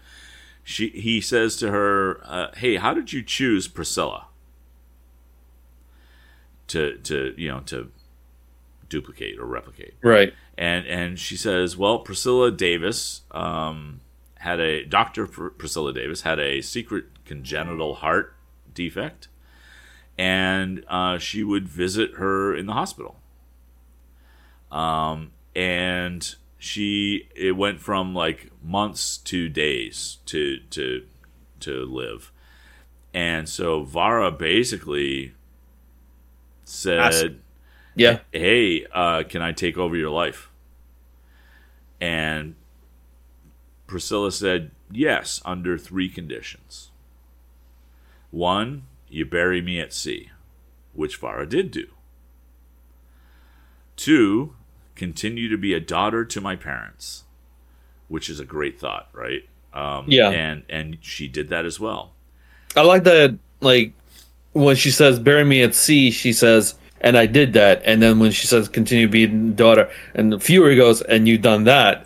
[0.64, 4.28] she he says to her, uh, "Hey, how did you choose Priscilla?
[6.68, 7.92] To to you know to
[8.90, 14.02] duplicate or replicate?" Right and and she says, "Well, Priscilla Davis um,
[14.40, 18.36] had a Doctor Pr- Priscilla Davis had a secret congenital heart
[18.74, 19.30] defect,
[20.18, 23.16] and uh, she would visit her in the hospital.
[24.70, 31.06] Um, and she it went from like months to days to to
[31.62, 32.34] to live,
[33.14, 35.36] and so Vara basically
[36.66, 37.40] said."
[38.00, 38.20] Yeah.
[38.32, 40.50] Hey, uh, can I take over your life?
[42.02, 42.56] And
[43.88, 46.92] Priscilla said, Yes, under three conditions.
[48.32, 50.32] One, you bury me at sea,
[50.94, 51.88] which Vara did do.
[53.96, 54.56] Two,
[54.96, 57.24] continue to be a daughter to my parents,
[58.08, 59.48] which is a great thought, right?
[59.74, 60.30] Um, yeah.
[60.30, 62.14] And and she did that as well.
[62.76, 63.38] I like that.
[63.62, 63.94] Like
[64.54, 68.20] when she says "bury me at sea," she says, "and I did that." And then
[68.20, 72.06] when she says "continue to be daughter," and Fury goes, "and you've done that."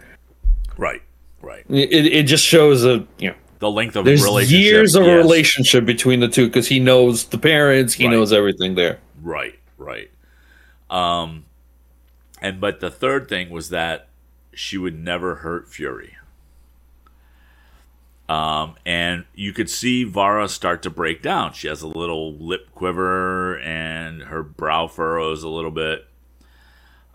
[0.78, 1.02] Right.
[1.42, 1.66] Right.
[1.70, 4.60] It it just shows a you know the length of there's relationship.
[4.66, 5.14] years of yes.
[5.14, 8.12] a relationship between the two because he knows the parents, he Right.
[8.14, 9.00] knows everything there.
[9.22, 10.10] Right, right.
[10.90, 11.46] Um,
[12.42, 14.08] and but the third thing was that
[14.54, 16.16] she would never hurt Fury.
[18.34, 21.54] Um, and you could see Vara start to break down.
[21.54, 26.08] She has a little lip quiver and her brow furrows a little bit.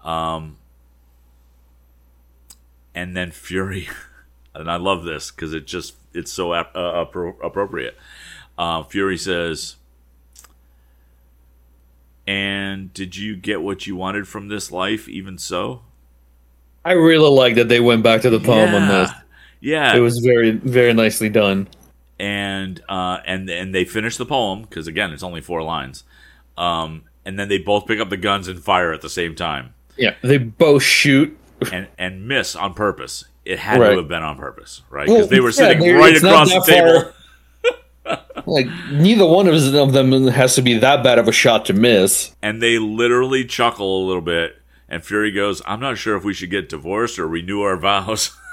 [0.04, 0.58] Um,
[2.94, 3.88] and then Fury,
[4.54, 7.98] and I love this because it just it's so ap- uh, appro- appropriate.
[8.56, 9.74] Uh, Fury says,
[12.28, 15.82] and did you get what you wanted from this life, even so?
[16.84, 19.10] I really like that they went back to the poem on this.
[19.60, 19.94] Yeah.
[19.96, 21.68] It was very very nicely done.
[22.20, 26.04] and uh, and and they finish the poem because again, it's only four lines.
[26.56, 29.74] Um, and then they both pick up the guns and fire at the same time,
[29.96, 31.36] Yeah, they both shoot.
[31.72, 33.24] and and miss on purpose.
[33.44, 33.90] It had Right.
[33.90, 35.06] to have been on purpose, right?
[35.06, 37.12] Because Well, they were yeah, sitting they're- right across the table.
[38.46, 42.34] like neither one of them has to be that bad of a shot to miss.
[42.42, 44.56] and they literally chuckle a little bit.
[44.88, 48.34] And Fury goes, "I'm not sure if we should get divorced or renew our vows."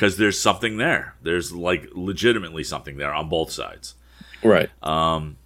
[0.00, 1.14] Because there's something there.
[1.20, 3.96] There's like legitimately something there on both sides.
[4.42, 4.70] Right.
[4.82, 5.36] Um,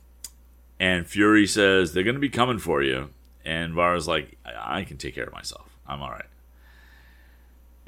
[0.79, 3.11] and Fury says they're going to be coming for you,
[3.45, 5.77] and Vara's like, I-, "I can take care of myself.
[5.88, 6.29] I'm all right."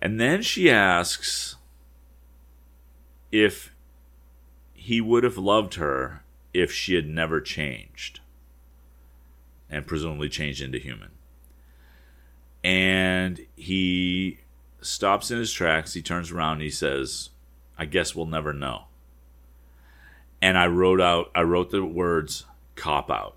[0.01, 1.55] And then she asks
[3.31, 3.73] if
[4.75, 8.19] he would have loved her if she had never changed,
[9.71, 11.11] and presumably changed into human.
[12.65, 14.39] And he
[14.81, 15.95] stops in his tracks.
[15.95, 16.61] He turns around.
[16.61, 17.31] He says,
[17.79, 18.87] "I guess we'll never know."
[20.43, 23.37] and I wrote out I wrote the words cop out.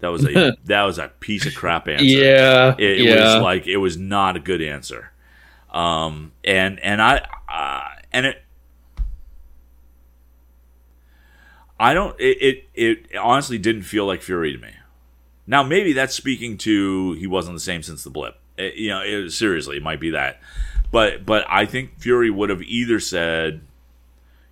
[0.00, 2.04] That was a that was a piece of crap answer.
[2.04, 2.74] Yeah.
[2.78, 3.34] It, it yeah.
[3.34, 5.12] was like it was not a good answer.
[5.70, 8.42] Um and and I uh, and it
[11.78, 14.72] I don't it, it it honestly didn't feel like Fury to me.
[15.46, 18.38] Now maybe that's speaking to he wasn't the same since the blip.
[18.56, 20.40] It- you know, it, seriously, it might be that.
[20.90, 23.62] But but I think Fury would have either said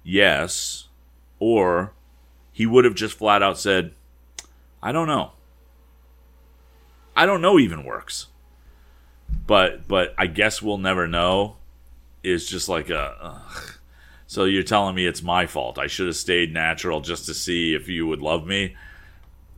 [0.03, 0.89] yes
[1.39, 1.93] or
[2.53, 3.93] he would have just flat out said,
[4.83, 5.33] I don't know.
[7.15, 8.27] I don't know even works.
[9.47, 11.57] But but I guess we'll never know
[12.23, 13.73] is just like a ugh.
[14.27, 15.79] so you're telling me it's my fault.
[15.79, 18.77] I should have stayed natural just to see if you would love me.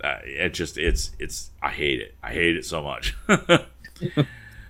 [0.02, 2.14] Uh, it just it's it's I hate it.
[2.22, 3.16] I hate it so much.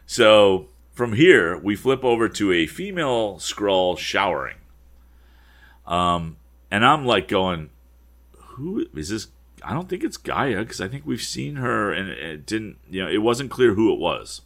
[0.06, 4.56] so from here we flip over to a female Skrull showering.
[5.86, 6.36] Um
[6.70, 7.70] and I'm like going,
[8.36, 9.28] who is this?
[9.62, 13.02] I don't think it's Gaia because I think we've seen her and it didn't, you
[13.02, 14.42] know, it wasn't clear who it was.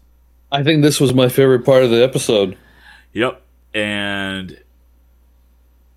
[0.51, 2.57] I think this was my favorite part of the episode.
[3.13, 3.43] Yep.
[3.75, 4.63] And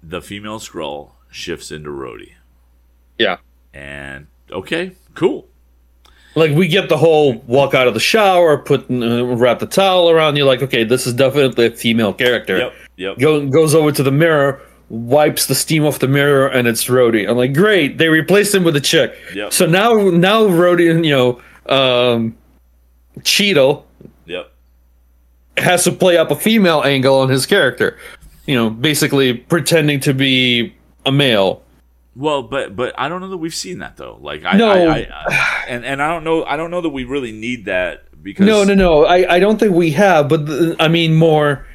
[0.04, 2.34] the female Skrull shifts into Rhodey.
[3.18, 3.38] Yeah.
[3.74, 5.48] And okay, cool.
[6.36, 10.10] Like we get the whole walk out of the shower, put uh, wrap the towel
[10.10, 10.46] around you.
[10.46, 12.58] Like, okay, this is definitely a female character.
[12.58, 12.74] Yep.
[12.98, 13.18] Yep.
[13.20, 17.30] Go, goes over to the mirror, wipes the steam off the mirror, and it's Rhodey.
[17.30, 19.14] I'm like, great, they replaced him with a chick.
[19.36, 19.52] Yep.
[19.52, 22.38] So now, now Rhodey, you know, um,
[23.24, 23.86] Cheadle
[24.26, 24.52] Yep.
[25.58, 27.98] has to play up a female angle on his character.
[28.46, 30.74] You know, basically pretending to be
[31.06, 31.62] a male.
[32.16, 34.18] Well, but but I don't know that we've seen that though.
[34.22, 34.70] Like I, No.
[34.70, 37.66] I, I, I and and I don't know I don't know that we really need
[37.66, 39.06] that because No, no, no.
[39.06, 41.66] I, I don't think we have, but th- I mean more.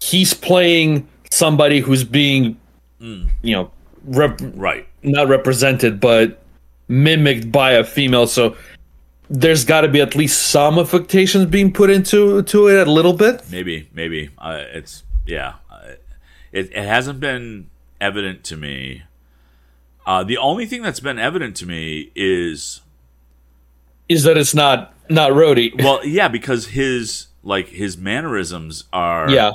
[0.00, 2.58] He's playing somebody who's being,
[3.00, 3.30] Mm.
[3.42, 3.70] you know,
[4.04, 4.86] rep- right.
[5.02, 6.42] not represented, but
[6.88, 8.26] mimicked by a female.
[8.26, 8.56] So
[9.30, 13.12] there's got to be at least some affectations being put into to it a little
[13.14, 13.42] bit.
[13.50, 15.54] Maybe maybe uh, it's yeah.
[15.70, 15.92] Uh,
[16.52, 19.02] it it hasn't been evident to me.
[20.06, 22.80] Uh, the only thing that's been evident to me is
[24.08, 25.72] Is that it's not not Rhodey?
[25.82, 29.52] well, yeah, because his like his mannerisms are yeah,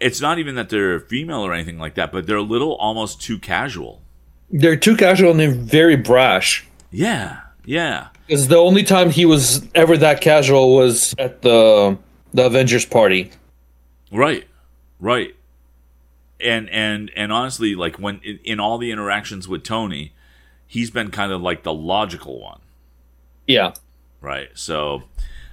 [0.00, 3.20] It's not even that they're female or anything like that, but they're a little almost
[3.20, 4.02] too casual.
[4.50, 6.66] they're too casual and they're very brash.
[6.90, 8.08] Yeah, yeah.
[8.26, 11.98] Because the only time he was ever that casual was at the
[12.32, 13.30] the Avengers party.
[14.12, 14.44] Right,
[15.00, 15.34] right.
[16.44, 20.12] And and and honestly, like when in, in all the interactions with Tony,
[20.66, 22.60] he's been kind of like the logical one,
[23.46, 23.72] Yeah,
[24.20, 24.48] right?
[24.54, 25.04] So,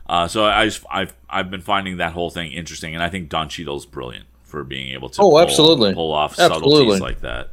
[0.09, 3.29] uh, so I just, I've I've been finding that whole thing interesting, and I think
[3.29, 5.93] Don Cheadle's brilliant for being able to Oh, pull, absolutely.
[5.93, 6.71] pull off Absolutely.
[6.71, 7.51] subtleties like that.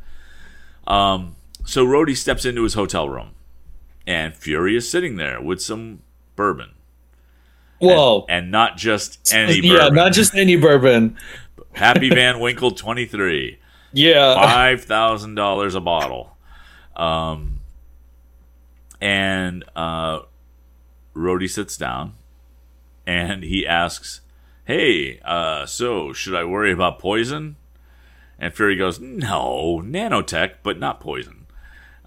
[0.88, 3.30] Um, so Rhodey steps into his hotel room,
[4.06, 6.00] and Fury is sitting there with some
[6.34, 6.70] bourbon.
[7.80, 8.26] Whoa.
[8.28, 9.94] and not just any yeah, bourbon.
[9.94, 11.16] not just any bourbon.
[11.74, 13.58] Pappy Van Winkle 23.
[13.92, 14.34] Yeah.
[14.34, 16.36] five thousand dollars a bottle.
[16.96, 17.60] Um,
[19.00, 20.20] and uh,
[21.14, 22.14] Rhodey sits down,
[23.06, 24.20] and he asks,
[24.64, 27.56] "Hey, uh, so should I worry about poison?"
[28.38, 31.46] And Fury goes, "No, nanotech, but not poison."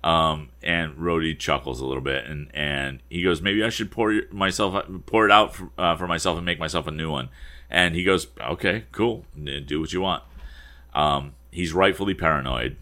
[0.04, 4.13] Um, and Rhodey chuckles a little bit, and, and he goes, "Maybe I should pour
[4.32, 7.30] myself pour it out for, uh, for myself and make myself a new one."
[7.71, 9.25] And he goes, "Okay, cool,
[9.65, 10.23] do what you want."
[10.93, 12.75] Um, he's rightfully paranoid,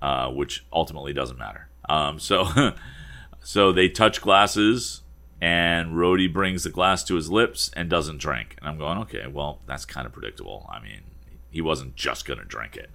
[0.00, 1.68] uh, which ultimately doesn't matter.
[1.88, 2.72] Um, so,
[3.42, 5.02] so they touch glasses,
[5.40, 8.56] and Rhodey brings the glass to his lips and doesn't drink.
[8.60, 10.68] And I'm going, okay, well, that's kind of predictable.
[10.70, 11.02] I mean,
[11.50, 12.90] he wasn't just gonna drink it.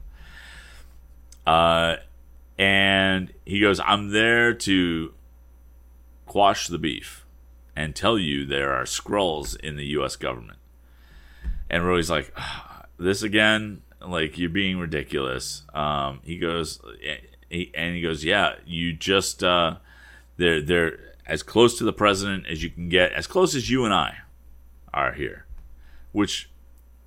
[1.45, 1.97] Uh,
[2.57, 5.13] and he goes, I'm there to
[6.25, 7.25] quash the beef
[7.75, 10.15] and tell you there are Skrulls in the U.S.
[10.15, 10.57] government.
[11.69, 13.81] And Rhodey's like, "Ah, this again?
[14.01, 15.63] Like you're being ridiculous.
[15.73, 16.79] Um, he goes,
[17.51, 19.77] and he goes, yeah, you just uh,
[20.37, 23.85] they're they're as close to the president as you can get, as close as you
[23.85, 24.17] and I
[24.93, 25.45] are here,
[26.11, 26.49] which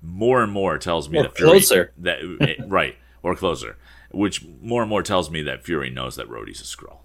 [0.01, 1.91] more and more tells me Or that Fury, closer.
[1.99, 3.77] that eh, right or closer,
[4.11, 6.97] which more and more tells me that Fury knows that Rhodey's a Skrull.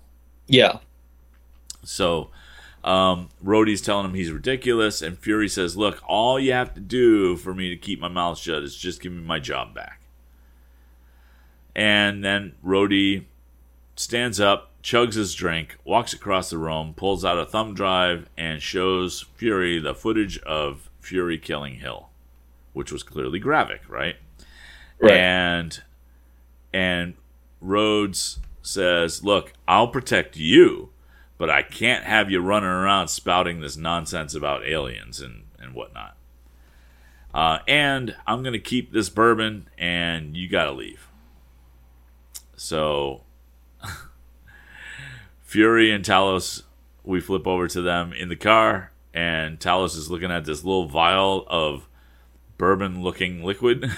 [0.46, 0.78] Yeah.
[1.84, 2.30] So
[2.86, 7.36] um, Rhodey's telling him he's ridiculous, and Fury says, "Look, all you have to do
[7.36, 10.02] for me to keep my mouth shut is just give me my job back."
[11.74, 13.24] And then Rhodey
[13.96, 18.62] stands up, chugs his drink, walks across the room, pulls out a thumb drive, and
[18.62, 22.10] shows Fury the footage of Fury killing Hill,
[22.72, 24.16] which was clearly graphic, right?
[25.00, 25.12] Right.
[25.12, 25.82] And
[26.72, 27.14] and
[27.60, 30.90] Rhodes says, "Look, I'll protect you,
[31.38, 36.16] but I can't have you running around spouting this nonsense about aliens and and whatnot.
[37.34, 41.08] Uh, and I'm gonna keep this bourbon, and you gotta leave."
[42.56, 43.24] So,
[45.42, 46.62] Fury and Talos,
[47.04, 50.88] we flip over to them in the car, and Talos is looking at this little
[50.88, 51.88] vial of
[52.56, 53.90] bourbon-looking liquid.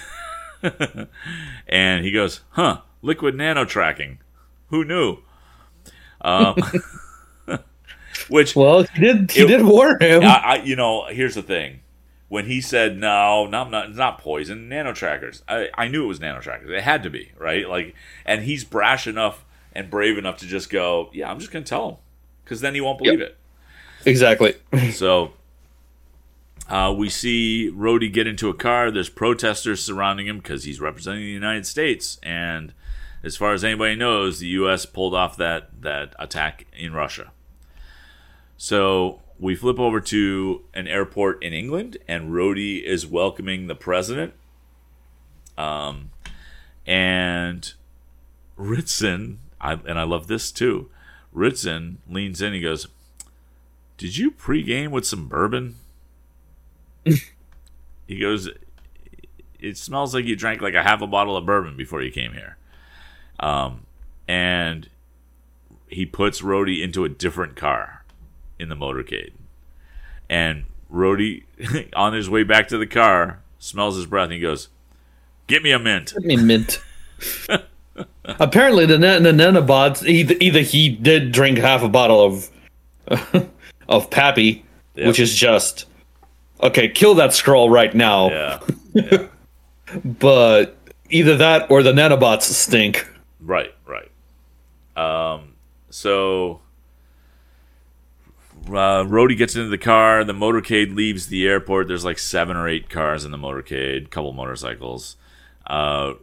[1.68, 4.18] and he goes, "Huh, liquid nano tracking.
[4.68, 5.18] Who knew?"
[6.20, 6.56] Um,
[8.28, 9.30] which Well, he did.
[9.30, 10.22] He It- did warn him.
[10.24, 11.80] I, I, you know, here's the thing.
[12.28, 15.42] When he said no, no, not, it's not poison, nano trackers.
[15.48, 16.68] I, I knew it was nano trackers.
[16.70, 17.66] It had to be right.
[17.66, 17.94] Like,
[18.26, 21.88] and he's brash enough and brave enough to just go, yeah, I'm just gonna tell
[21.88, 21.96] him,
[22.44, 23.36] because then he won't believe it.
[24.04, 24.54] exactly.
[24.92, 25.32] So
[26.68, 28.90] uh, we see Rhodey get into a car.
[28.90, 32.18] There's protesters surrounding him because he's representing the United States.
[32.22, 32.74] And
[33.22, 34.84] as far as anybody knows, the U.S.
[34.84, 37.30] pulled off that that attack in Russia.
[38.68, 44.34] So we flip over to an airport in England, and Rhodey is welcoming the president.
[45.56, 46.10] Um,
[46.86, 47.72] and
[48.58, 50.90] Ritson, I, and I love this too.
[51.32, 52.52] Ritson leans in.
[52.52, 52.88] He goes,
[53.96, 55.76] "Did you pregame with some bourbon?"
[57.04, 58.50] he goes,
[59.58, 62.34] "It smells like you drank like a half a bottle of bourbon before you came
[62.34, 62.58] here."
[63.40, 63.86] Um,
[64.28, 64.90] and
[65.86, 67.97] he puts Rhodey into a different car
[68.58, 69.32] in the motorcade,
[70.28, 71.44] and Rhodey,
[71.96, 74.68] on his way back to the car, smells his breath and he goes,
[75.46, 76.80] "Get me a mint." Give me mint.
[78.24, 83.48] Apparently, the, the nanobots either, either he did drink half a bottle of
[83.88, 85.06] of Pappy, Yep.
[85.06, 85.86] which is just
[86.62, 86.88] okay.
[86.88, 88.28] Kill that Skrull right now.
[88.30, 88.60] Yeah,
[88.94, 89.26] yeah.
[90.04, 90.76] But
[91.10, 93.06] either that or the nanobots stink.
[93.40, 94.10] right, right.
[94.96, 95.54] Um,
[95.90, 96.60] so
[98.68, 100.24] uh, Rhodey gets into the car.
[100.24, 101.88] The motorcade leaves the airport.
[101.88, 105.16] There's like seven or eight cars in the motorcade, couple motorcycles.
[105.66, 106.14] Uh,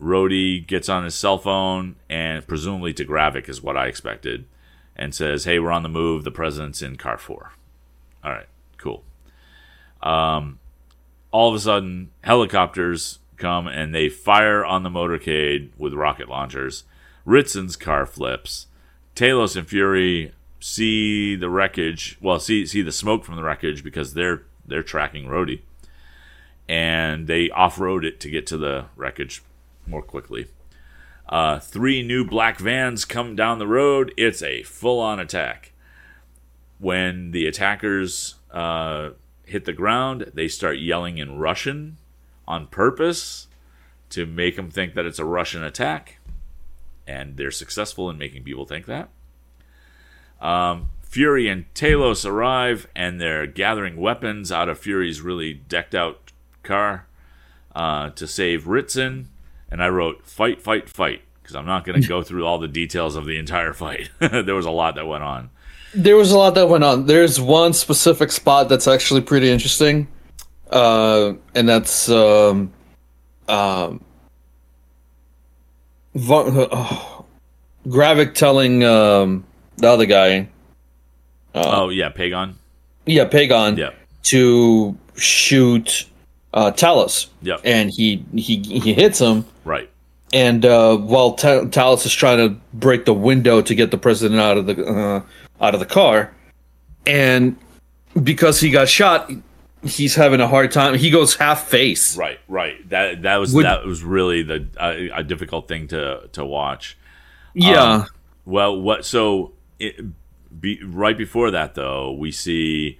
[0.00, 4.44] Rhodey gets on his cell phone and presumably to Gravik is what I expected,
[4.94, 6.24] and says, "Hey, we're on the move.
[6.24, 7.52] The president's in car four.
[8.22, 9.04] All right, cool.
[10.02, 10.58] Um,
[11.30, 16.84] all of a sudden, helicopters come and they fire on the motorcade with rocket launchers.
[17.26, 18.66] Ritson's car flips.
[19.14, 20.32] Talos and Fury
[20.66, 22.18] see the wreckage.
[22.20, 25.60] Well, see see the smoke from the wreckage because they're they're tracking Rhodey,
[26.68, 29.42] and they off road it to get to the wreckage
[29.86, 30.48] more quickly.
[31.28, 34.12] Uh, three new black vans come down the road.
[34.16, 35.72] It's a full on attack.
[36.78, 39.10] When the attackers uh,
[39.44, 41.96] hit the ground, they start yelling in Russian
[42.46, 43.48] on purpose
[44.10, 46.18] to make them think that it's a Russian attack.
[47.06, 49.08] And they're successful in making people think that.
[50.40, 56.32] Um, Fury and Talos arrive and they're gathering weapons out of Fury's really decked out
[56.62, 57.06] car
[57.74, 59.28] uh, to save Ritson.
[59.70, 62.68] And I wrote, fight, fight, fight, because I'm not going to go through all the
[62.68, 64.10] details of the entire fight.
[64.18, 65.50] there was a lot that went on.
[65.94, 67.06] There was a lot that went on.
[67.06, 70.08] There's one specific spot that's actually pretty interesting,
[70.70, 72.72] uh, and that's um,
[73.48, 74.04] um,
[76.14, 77.24] Va- oh,
[77.86, 80.48] Gravik telling um, the other guy,
[81.54, 82.56] oh, yeah, Pagon?
[83.06, 83.90] yeah, Pagon, Yeah.
[84.24, 86.06] to shoot
[86.54, 87.60] uh, Talos, Yep.
[87.64, 89.44] and he he he hits him.
[89.64, 89.90] Right.
[90.32, 94.40] and uh, while Ta- Talos is trying to break the window to get the president
[94.40, 96.32] out of the uh, out of the car,
[97.06, 97.56] and
[98.22, 99.30] because he got shot,
[99.84, 100.96] he's having a hard time.
[100.98, 102.16] He goes half face.
[102.16, 102.88] Right, right.
[102.88, 106.96] That that was Would- that was really the uh, a difficult thing to to watch.
[107.54, 108.06] Yeah, Um,
[108.44, 109.96] Well, what so it,
[110.60, 112.98] be, right before that though, we see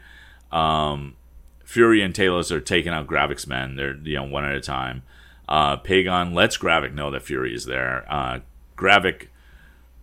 [0.52, 1.16] um,
[1.64, 3.76] Fury and Talos are taking out Gravik's men.
[3.76, 5.02] They're you know one at a time.
[5.48, 8.04] Uh, Pagon lets Gravik know that Fury is there.
[8.08, 8.40] Uh,
[8.76, 9.28] Gravik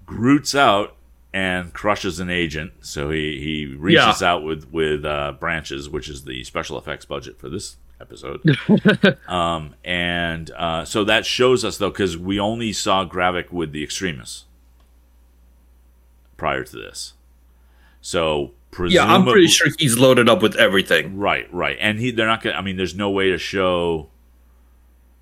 [0.06, 0.96] Groots out
[1.34, 2.74] and crushes an agent.
[2.82, 7.40] So he he reaches out with with uh, branches, which is the special effects budget
[7.40, 8.42] for this episode.
[9.28, 13.84] um, and uh, so that shows us though, because we only saw Gravik with the
[13.84, 14.46] Extremis
[16.38, 17.14] prior to this.
[18.02, 18.52] So
[18.88, 19.06] yeah.
[19.06, 21.18] I'm pretty sure he's loaded up with everything.
[21.18, 22.56] Right, right, and he they're not gonna.
[22.56, 24.10] I mean, there's no way to show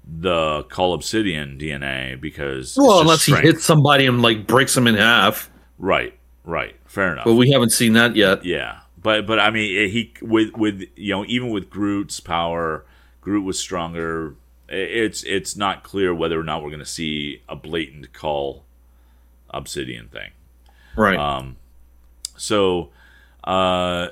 [0.03, 4.95] the Cull Obsidian DNA because Well, unless he hits somebody and like breaks him in
[4.95, 7.26] half, Right, right, fair enough.
[7.26, 8.43] but we haven't seen that yet.
[8.45, 12.86] Yeah, but but I mean, eh, he with with you know even with Groot's power,
[13.22, 14.36] Groot was stronger.
[14.70, 18.64] It's it's not clear whether or not we're going to see a blatant Cull
[19.49, 20.32] Obsidian thing.
[20.95, 21.17] Right.
[21.17, 21.57] Um,
[22.37, 22.89] so,
[23.43, 24.09] uh,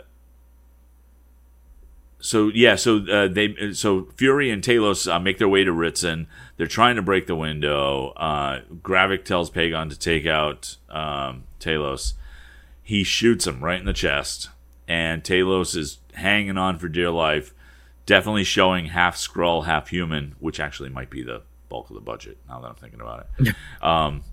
[2.20, 6.28] so yeah, so uh, they so Fury and Talos uh, make their way to Ritson.
[6.58, 8.10] They're trying to break the window.
[8.10, 12.14] Uh, Gravik tells Pagon to take out um, Talos.
[12.84, 14.50] He shoots him right in the chest,
[14.88, 17.54] and Talos is hanging on for dear life.
[18.06, 22.38] Definitely showing half Skrull, half human, which actually might be the bulk of the budget.
[22.50, 23.56] Now that I'm thinking about it.
[23.82, 24.24] um,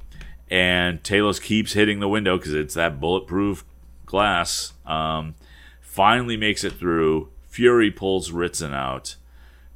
[0.51, 3.65] and Talos keeps hitting the window because it's that bulletproof
[4.05, 4.73] glass.
[4.87, 5.35] Um,
[5.81, 7.29] finally makes it through.
[7.49, 9.17] Fury pulls Ritson out.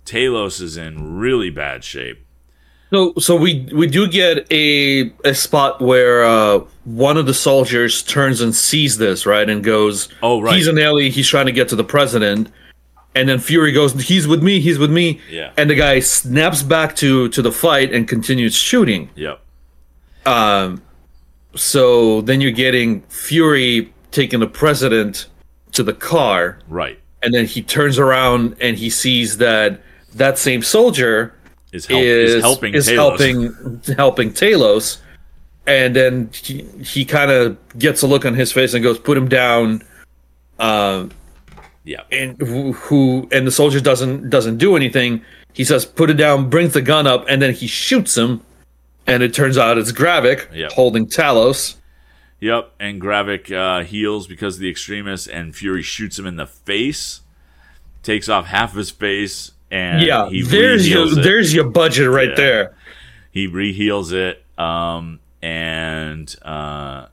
[0.04, 2.24] Talos is in really bad shape.
[2.92, 8.02] So, so we we do get a a spot where uh, one of the soldiers
[8.02, 10.56] turns and sees this right and goes, Oh, right.
[10.56, 11.12] he's an alien.
[11.12, 12.50] He's trying to get to the president."
[13.14, 14.60] And then Fury goes, "He's with me.
[14.60, 15.52] He's with me." Yeah.
[15.56, 19.10] And the guy snaps back to to the fight and continues shooting.
[19.14, 19.40] Yep.
[20.26, 20.82] Um,
[21.54, 25.26] so then you're getting Fury taking the president
[25.72, 26.98] to the car, Right.
[27.22, 29.80] and then he turns around and he sees that
[30.14, 31.32] that same soldier
[31.72, 32.96] Is, help, is, is helping is Talos.
[32.96, 34.98] helping helping Talos,
[35.66, 39.16] and then he, he kind of gets a look on his face and goes, "Put
[39.16, 39.82] him down."
[40.58, 41.10] Um,
[41.84, 42.02] Yeah.
[42.12, 45.22] and who, who and the soldier doesn't doesn't do anything.
[45.52, 48.40] He says, "Put it down." Brings the gun up, and then he shoots him.
[49.10, 50.72] And it turns out it's Gravik Yep.
[50.72, 51.76] holding Talos.
[52.40, 56.46] Yep, and Gravik uh, heals because of the Extremis, and Fury shoots him in the
[56.46, 57.20] face,
[58.02, 61.22] takes off half of his face, and yeah, he there's your it.
[61.22, 62.34] there's your budget right Yeah.
[62.36, 62.74] there.
[63.30, 67.06] He reheals it, um, and uh,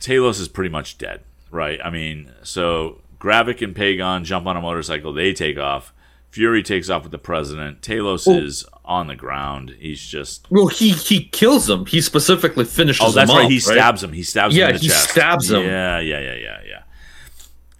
[0.00, 1.20] Talos is pretty much dead,
[1.50, 1.80] right?
[1.84, 5.92] I mean, so Gravik and Pagon jump on a motorcycle, they take off.
[6.30, 7.82] Fury takes off with the president.
[7.82, 9.74] Talos is on the ground.
[9.78, 11.86] He's just Well, he he kills him.
[11.86, 13.04] He specifically finishes.
[13.06, 13.44] Oh, that's him right.
[13.44, 14.12] off, He stabs him.
[14.12, 15.10] He stabs Yeah, him in the he chest.
[15.10, 15.62] stabs him.
[15.62, 16.82] Yeah, yeah, yeah, yeah, yeah.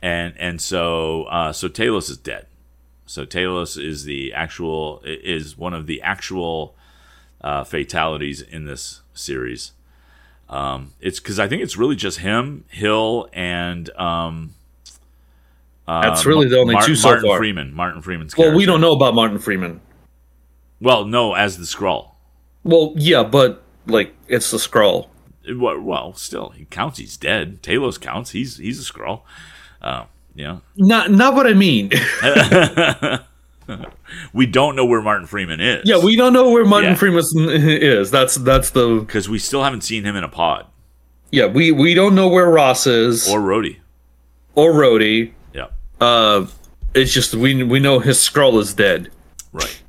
[0.00, 2.46] And and so uh, so Talos is dead.
[3.06, 6.74] So Talos is the actual is one of the actual
[7.40, 9.72] uh, fatalities in this series.
[10.48, 14.54] Um, it's because I think it's really just him, Hill, and um,
[15.88, 17.38] uh, That's really the only Mar- two so Martin far.
[17.38, 17.72] Freeman.
[17.72, 19.80] Martin Freeman's Well, we don't know about Martin Freeman.
[20.82, 22.10] Well, no, as the Skrull.
[22.64, 25.08] Well, yeah, but like it's the Skrull.
[25.56, 26.98] Well, well, still, he counts.
[26.98, 27.62] He's dead.
[27.62, 28.32] Talos counts.
[28.32, 29.22] He's he's a Skrull.
[29.80, 30.04] Uh,
[30.36, 31.90] know, Not not what I mean.
[34.32, 35.82] we don't know where Martin Freeman is.
[35.84, 36.96] yeah, we don't know where Martin Yeah.
[36.96, 38.10] Freeman is.
[38.10, 40.66] That's that's the because we still haven't seen him in a pod
[41.30, 41.46] yeah.
[41.46, 43.78] We we don't know where Ross is or Rhodey.
[44.54, 45.32] or, Rhodey.
[45.32, 45.32] Rhodey.
[45.54, 45.66] Yeah,
[46.00, 46.46] Uh,
[46.94, 49.10] it's just we we know his Skrull is dead.
[49.52, 49.81] right.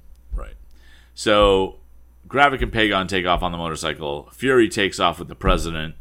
[1.13, 1.79] So
[2.27, 4.29] Gravik and Pagon take off on the motorcycle.
[4.33, 5.95] Fury takes off with the president,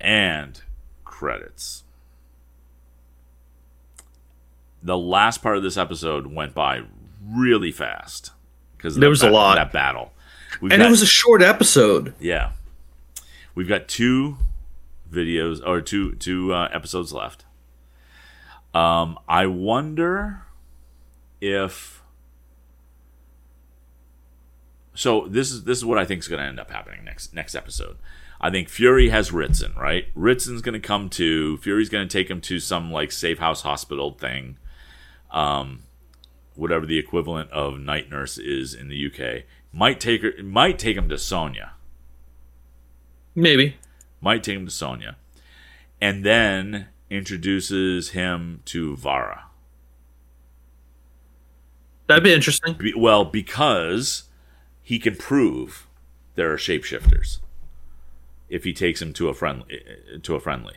[0.00, 0.60] and
[1.04, 1.84] credits.
[4.82, 6.82] The last part of this episode went by
[7.26, 8.30] really fast
[8.76, 9.56] because There was a lot.
[9.56, 10.12] that battle.
[10.60, 12.14] We've And got- it was a short episode.
[12.20, 12.52] Yeah,
[13.54, 14.38] we've got two
[15.12, 17.44] videos or two two uh, episodes left.
[18.74, 20.42] Um, I wonder
[21.40, 21.97] if
[24.98, 25.26] so.
[25.28, 27.54] This is this is what I think is going to end up happening next next
[27.54, 27.96] episode.
[28.40, 30.06] I think Fury has Ritson, right?
[30.14, 33.62] Ritson's going to come to Fury's going to take him to some like safe house
[33.62, 34.58] hospital thing,
[35.32, 35.80] um,
[36.54, 39.44] whatever the equivalent of night nurse is in the UK.
[39.72, 41.72] Might take her, might take him to Sonya
[43.34, 43.76] Maybe.
[44.20, 45.16] might take him to Sonya,
[46.00, 49.44] and then introduces him to Vara.
[52.06, 52.74] That'd be interesting.
[52.74, 54.27] Be- well, because
[54.88, 55.86] he can prove
[56.34, 57.40] there are shapeshifters
[58.48, 59.82] if he takes him to a friendly
[60.22, 60.76] to a friendly.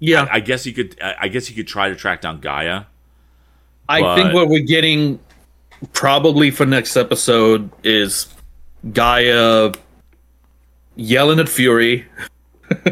[0.00, 1.00] Yeah, I guess he could.
[1.00, 2.86] I I guess he could try to track down Gaia.
[3.88, 5.20] I think what we're getting
[5.92, 8.34] probably for next episode is
[8.92, 9.70] Gaia
[10.96, 12.04] yelling at Fury.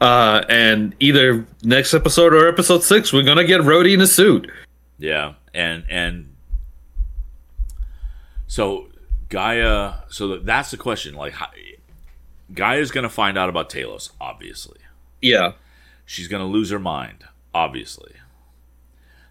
[0.00, 4.48] uh, and either next episode or episode six, we're gonna get Rhodey in a suit.
[4.98, 6.33] Yeah, and and
[8.54, 8.86] so
[9.30, 9.94] Gaia.
[10.10, 11.14] So that's the question.
[11.16, 11.48] Like, how,
[12.52, 14.78] Gaia's going to find out about Talos, obviously.
[15.20, 15.54] Yeah.
[16.06, 18.12] She's going to lose her mind, obviously.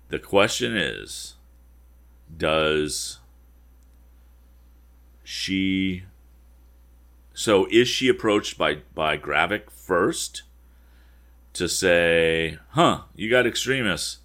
[0.09, 1.35] The question is
[2.35, 3.19] does
[5.23, 6.03] she
[7.33, 10.43] so is she approached by by Gravik first
[11.53, 14.17] to say, "Huh, you got Extremis.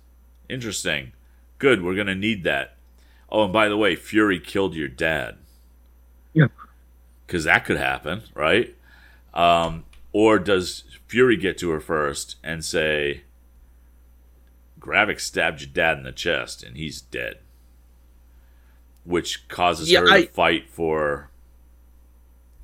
[0.48, 1.12] Interesting.
[1.58, 2.77] Good, we're going to need that."
[3.30, 5.36] Oh, and by the way, Fury killed your dad
[6.32, 6.46] Yeah.
[7.26, 8.74] because that could happen, right?
[9.34, 13.22] Um, or does Fury get to her first and say,
[14.80, 17.38] Gravik stabbed your dad in the chest and he's dead?
[19.04, 21.30] Which causes Yeah, her I- to fight for.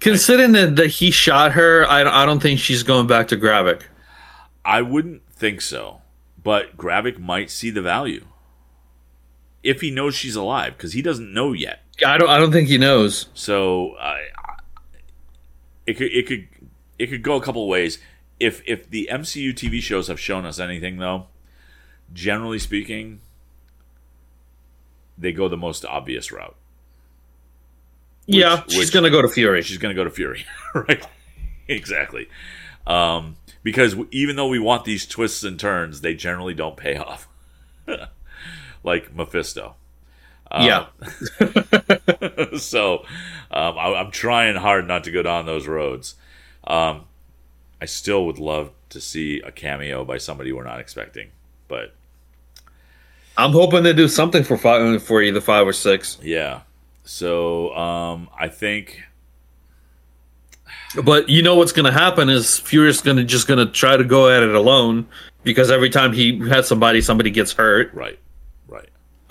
[0.00, 3.82] Considering that, that he shot her, I, I don't think she's going back to Gravik.
[4.64, 6.02] I wouldn't think so,
[6.42, 8.26] but Gravik might see the value
[9.64, 11.80] if he knows she's alive because he doesn't know yet.
[12.06, 12.28] I don't.
[12.28, 13.26] I don't think he knows.
[13.34, 14.26] So I
[15.86, 16.46] it could it could
[16.98, 17.98] it could go a couple ways.
[18.38, 21.26] If if the MCU TV shows have shown us anything though,
[22.12, 23.20] generally speaking,
[25.16, 26.56] they go the most obvious route.
[28.26, 29.62] yeah, which- she's gonna go to Fury.
[29.62, 30.44] She's going to go to Fury,
[30.74, 31.06] right?
[31.68, 32.28] exactly.
[32.86, 37.28] Um, because even though we want these twists and turns, they generally don't pay off.
[38.84, 39.74] like Mephisto.
[40.52, 40.86] yeah,
[42.58, 42.98] so
[43.50, 46.14] um, I, I'm trying hard not to go down those roads.
[46.66, 47.06] Um,
[47.80, 51.30] I still would love to see a cameo by somebody we're not expecting,
[51.66, 51.92] but
[53.36, 56.18] I'm hoping they do something for five for either five or six.
[56.22, 56.60] yeah.
[57.06, 59.02] So um, I think
[61.02, 63.96] But you know what's going to happen is Fury's going to just going to try
[63.96, 65.06] to go at it alone
[65.42, 67.92] because every time he has somebody, somebody gets hurt.
[67.92, 68.18] right.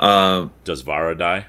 [0.04, 1.45] Uh, Does Vara die?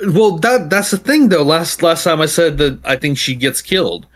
[0.00, 1.42] well, that that's the thing though.
[1.42, 4.06] Last last time I said that I think she gets killed,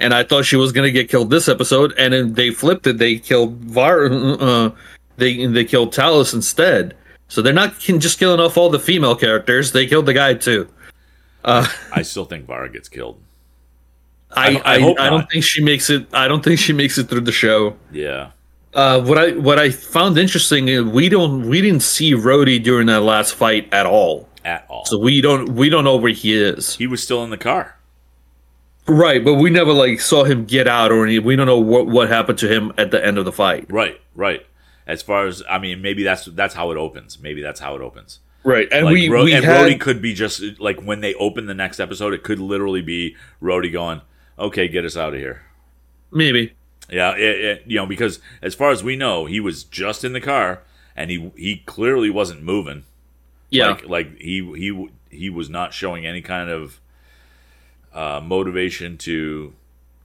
[0.00, 2.86] and I thought she was going to get killed this episode, and then they flipped
[2.88, 2.98] it.
[2.98, 4.06] They killed Var.
[4.10, 4.70] Uh,
[5.16, 6.96] they they killed Talos instead.
[7.28, 9.70] So they're not just killing off all the female characters.
[9.70, 10.68] They killed the guy too.
[11.44, 13.22] I still think Vara gets killed.
[14.32, 16.12] I I I, hope I don't think she makes it.
[16.12, 17.76] I don't think she makes it through the show.
[17.92, 18.30] Yeah.
[18.74, 22.86] Uh, what I what I found interesting is we don't we didn't see Rhodey during
[22.88, 24.28] that last fight at all.
[24.44, 24.84] At all.
[24.84, 26.76] So we don't we don't know where he is.
[26.76, 27.76] he was still in the car.
[28.86, 31.18] Right, but we never like saw him get out or any.
[31.18, 33.70] We don't know what what happened to him at the end of the fight.
[33.70, 34.46] Right, right.
[34.86, 37.18] As far as I mean, maybe that's that's how it opens.
[37.20, 38.20] Maybe that's how it opens.
[38.44, 41.12] Right, and Like we Ro- we and had Rhodey could be just like when they
[41.14, 44.00] open the next episode, it could literally be Rhodey going,
[44.38, 45.42] "Okay, get us out of here."
[46.10, 46.54] maybe
[46.90, 50.12] Yeah, it, it, you know, because as far as we know, he was just in
[50.14, 50.62] the car
[50.96, 52.84] and he he clearly wasn't moving.
[53.50, 56.80] yeah Like like he he he was not showing any kind of
[57.92, 59.54] uh, motivation to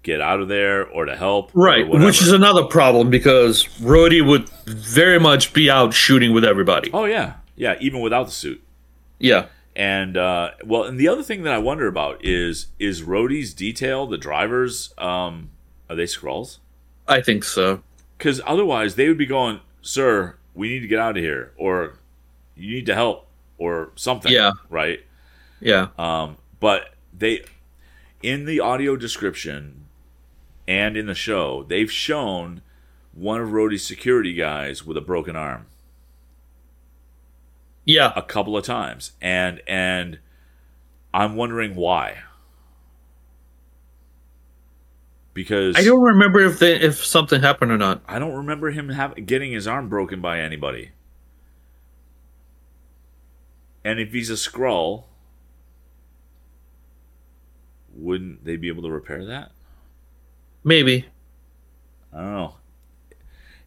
[0.02, 1.52] get out of there or to help.
[1.54, 6.90] right, which is another problem because Rhodey would very much be out shooting with everybody.
[6.94, 8.62] oh yeah yeah even without the suit.
[9.20, 13.54] Yeah, And uh, well, and the other thing that I wonder about is is Rhodey's
[13.54, 15.50] detail, the drivers, um,
[15.90, 16.58] are they Skrulls?
[17.08, 17.84] I think so.
[18.18, 22.00] Because otherwise, they would be going, "Sir, we need to get out of here," or
[22.56, 23.28] "You need to help,"
[23.58, 24.32] or something.
[24.32, 24.52] Yeah.
[24.70, 25.06] Right.
[25.60, 27.46] Yeah, Um, but they,
[28.22, 29.86] in the audio description,
[30.68, 32.62] and in the show, they've shown
[33.14, 35.68] one of Rhodey's security guys with a broken arm
[37.86, 38.14] yeah.
[38.16, 40.20] a couple of times, and and
[41.14, 42.20] I'm wondering why.
[45.34, 48.04] Because I don't remember if they if something happened or not.
[48.08, 50.92] I don't remember him have, getting his arm broken by anybody.
[53.84, 55.06] And if he's a Skrull,
[57.94, 59.52] wouldn't they be able to repair that?
[60.64, 61.06] Maybe.
[62.14, 62.56] I don't know.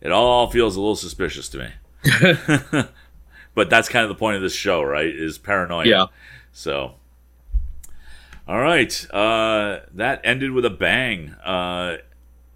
[0.01, 1.69] It all feels a little suspicious to me.
[3.55, 5.07] but that's kind of the point of this show, right?
[5.07, 5.87] Is paranoia.
[5.87, 6.07] Yeah.
[6.53, 6.95] So,
[8.49, 11.31] all right, uh, that ended with a bang.
[11.45, 11.97] Uh,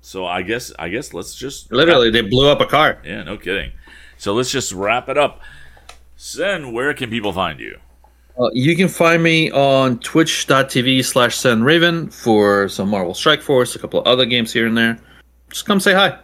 [0.00, 3.00] so I guess I guess let's just Literally, they blew up a car.
[3.04, 3.72] yeah, no kidding.
[4.16, 5.40] So let's just wrap it up.
[6.16, 7.78] Sen, where can people find you?
[8.38, 13.78] Uh, you can find me on twitch.tv slash Raven for some Marvel Strike Force, a
[13.78, 14.98] couple of other games here and there.
[15.50, 16.18] Just come say hi.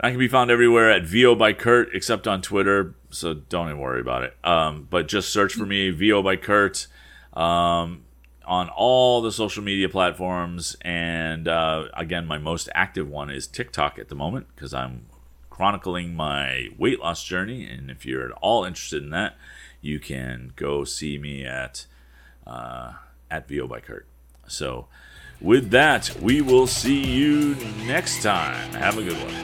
[0.00, 3.78] I can be found everywhere at VO by Kurt, except on Twitter, so don't even
[3.80, 4.36] worry about it.
[4.44, 6.86] Um, but just search for me, VO by Kurt,
[7.32, 8.04] um,
[8.46, 10.76] on all the social media platforms.
[10.82, 15.06] And uh, again, my most active one is TikTok at the moment because I'm
[15.50, 17.66] chronicling my weight loss journey.
[17.66, 19.36] And if you're at all interested in that,
[19.80, 21.86] you can go see me at
[22.46, 22.92] uh,
[23.30, 24.06] at VO by Kurt.
[24.46, 24.86] So,
[25.40, 28.72] with that, we will see you next time.
[28.72, 29.34] Have a good one.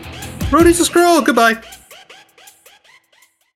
[0.51, 1.25] Rhodey's a Skrull.
[1.25, 1.63] Goodbye.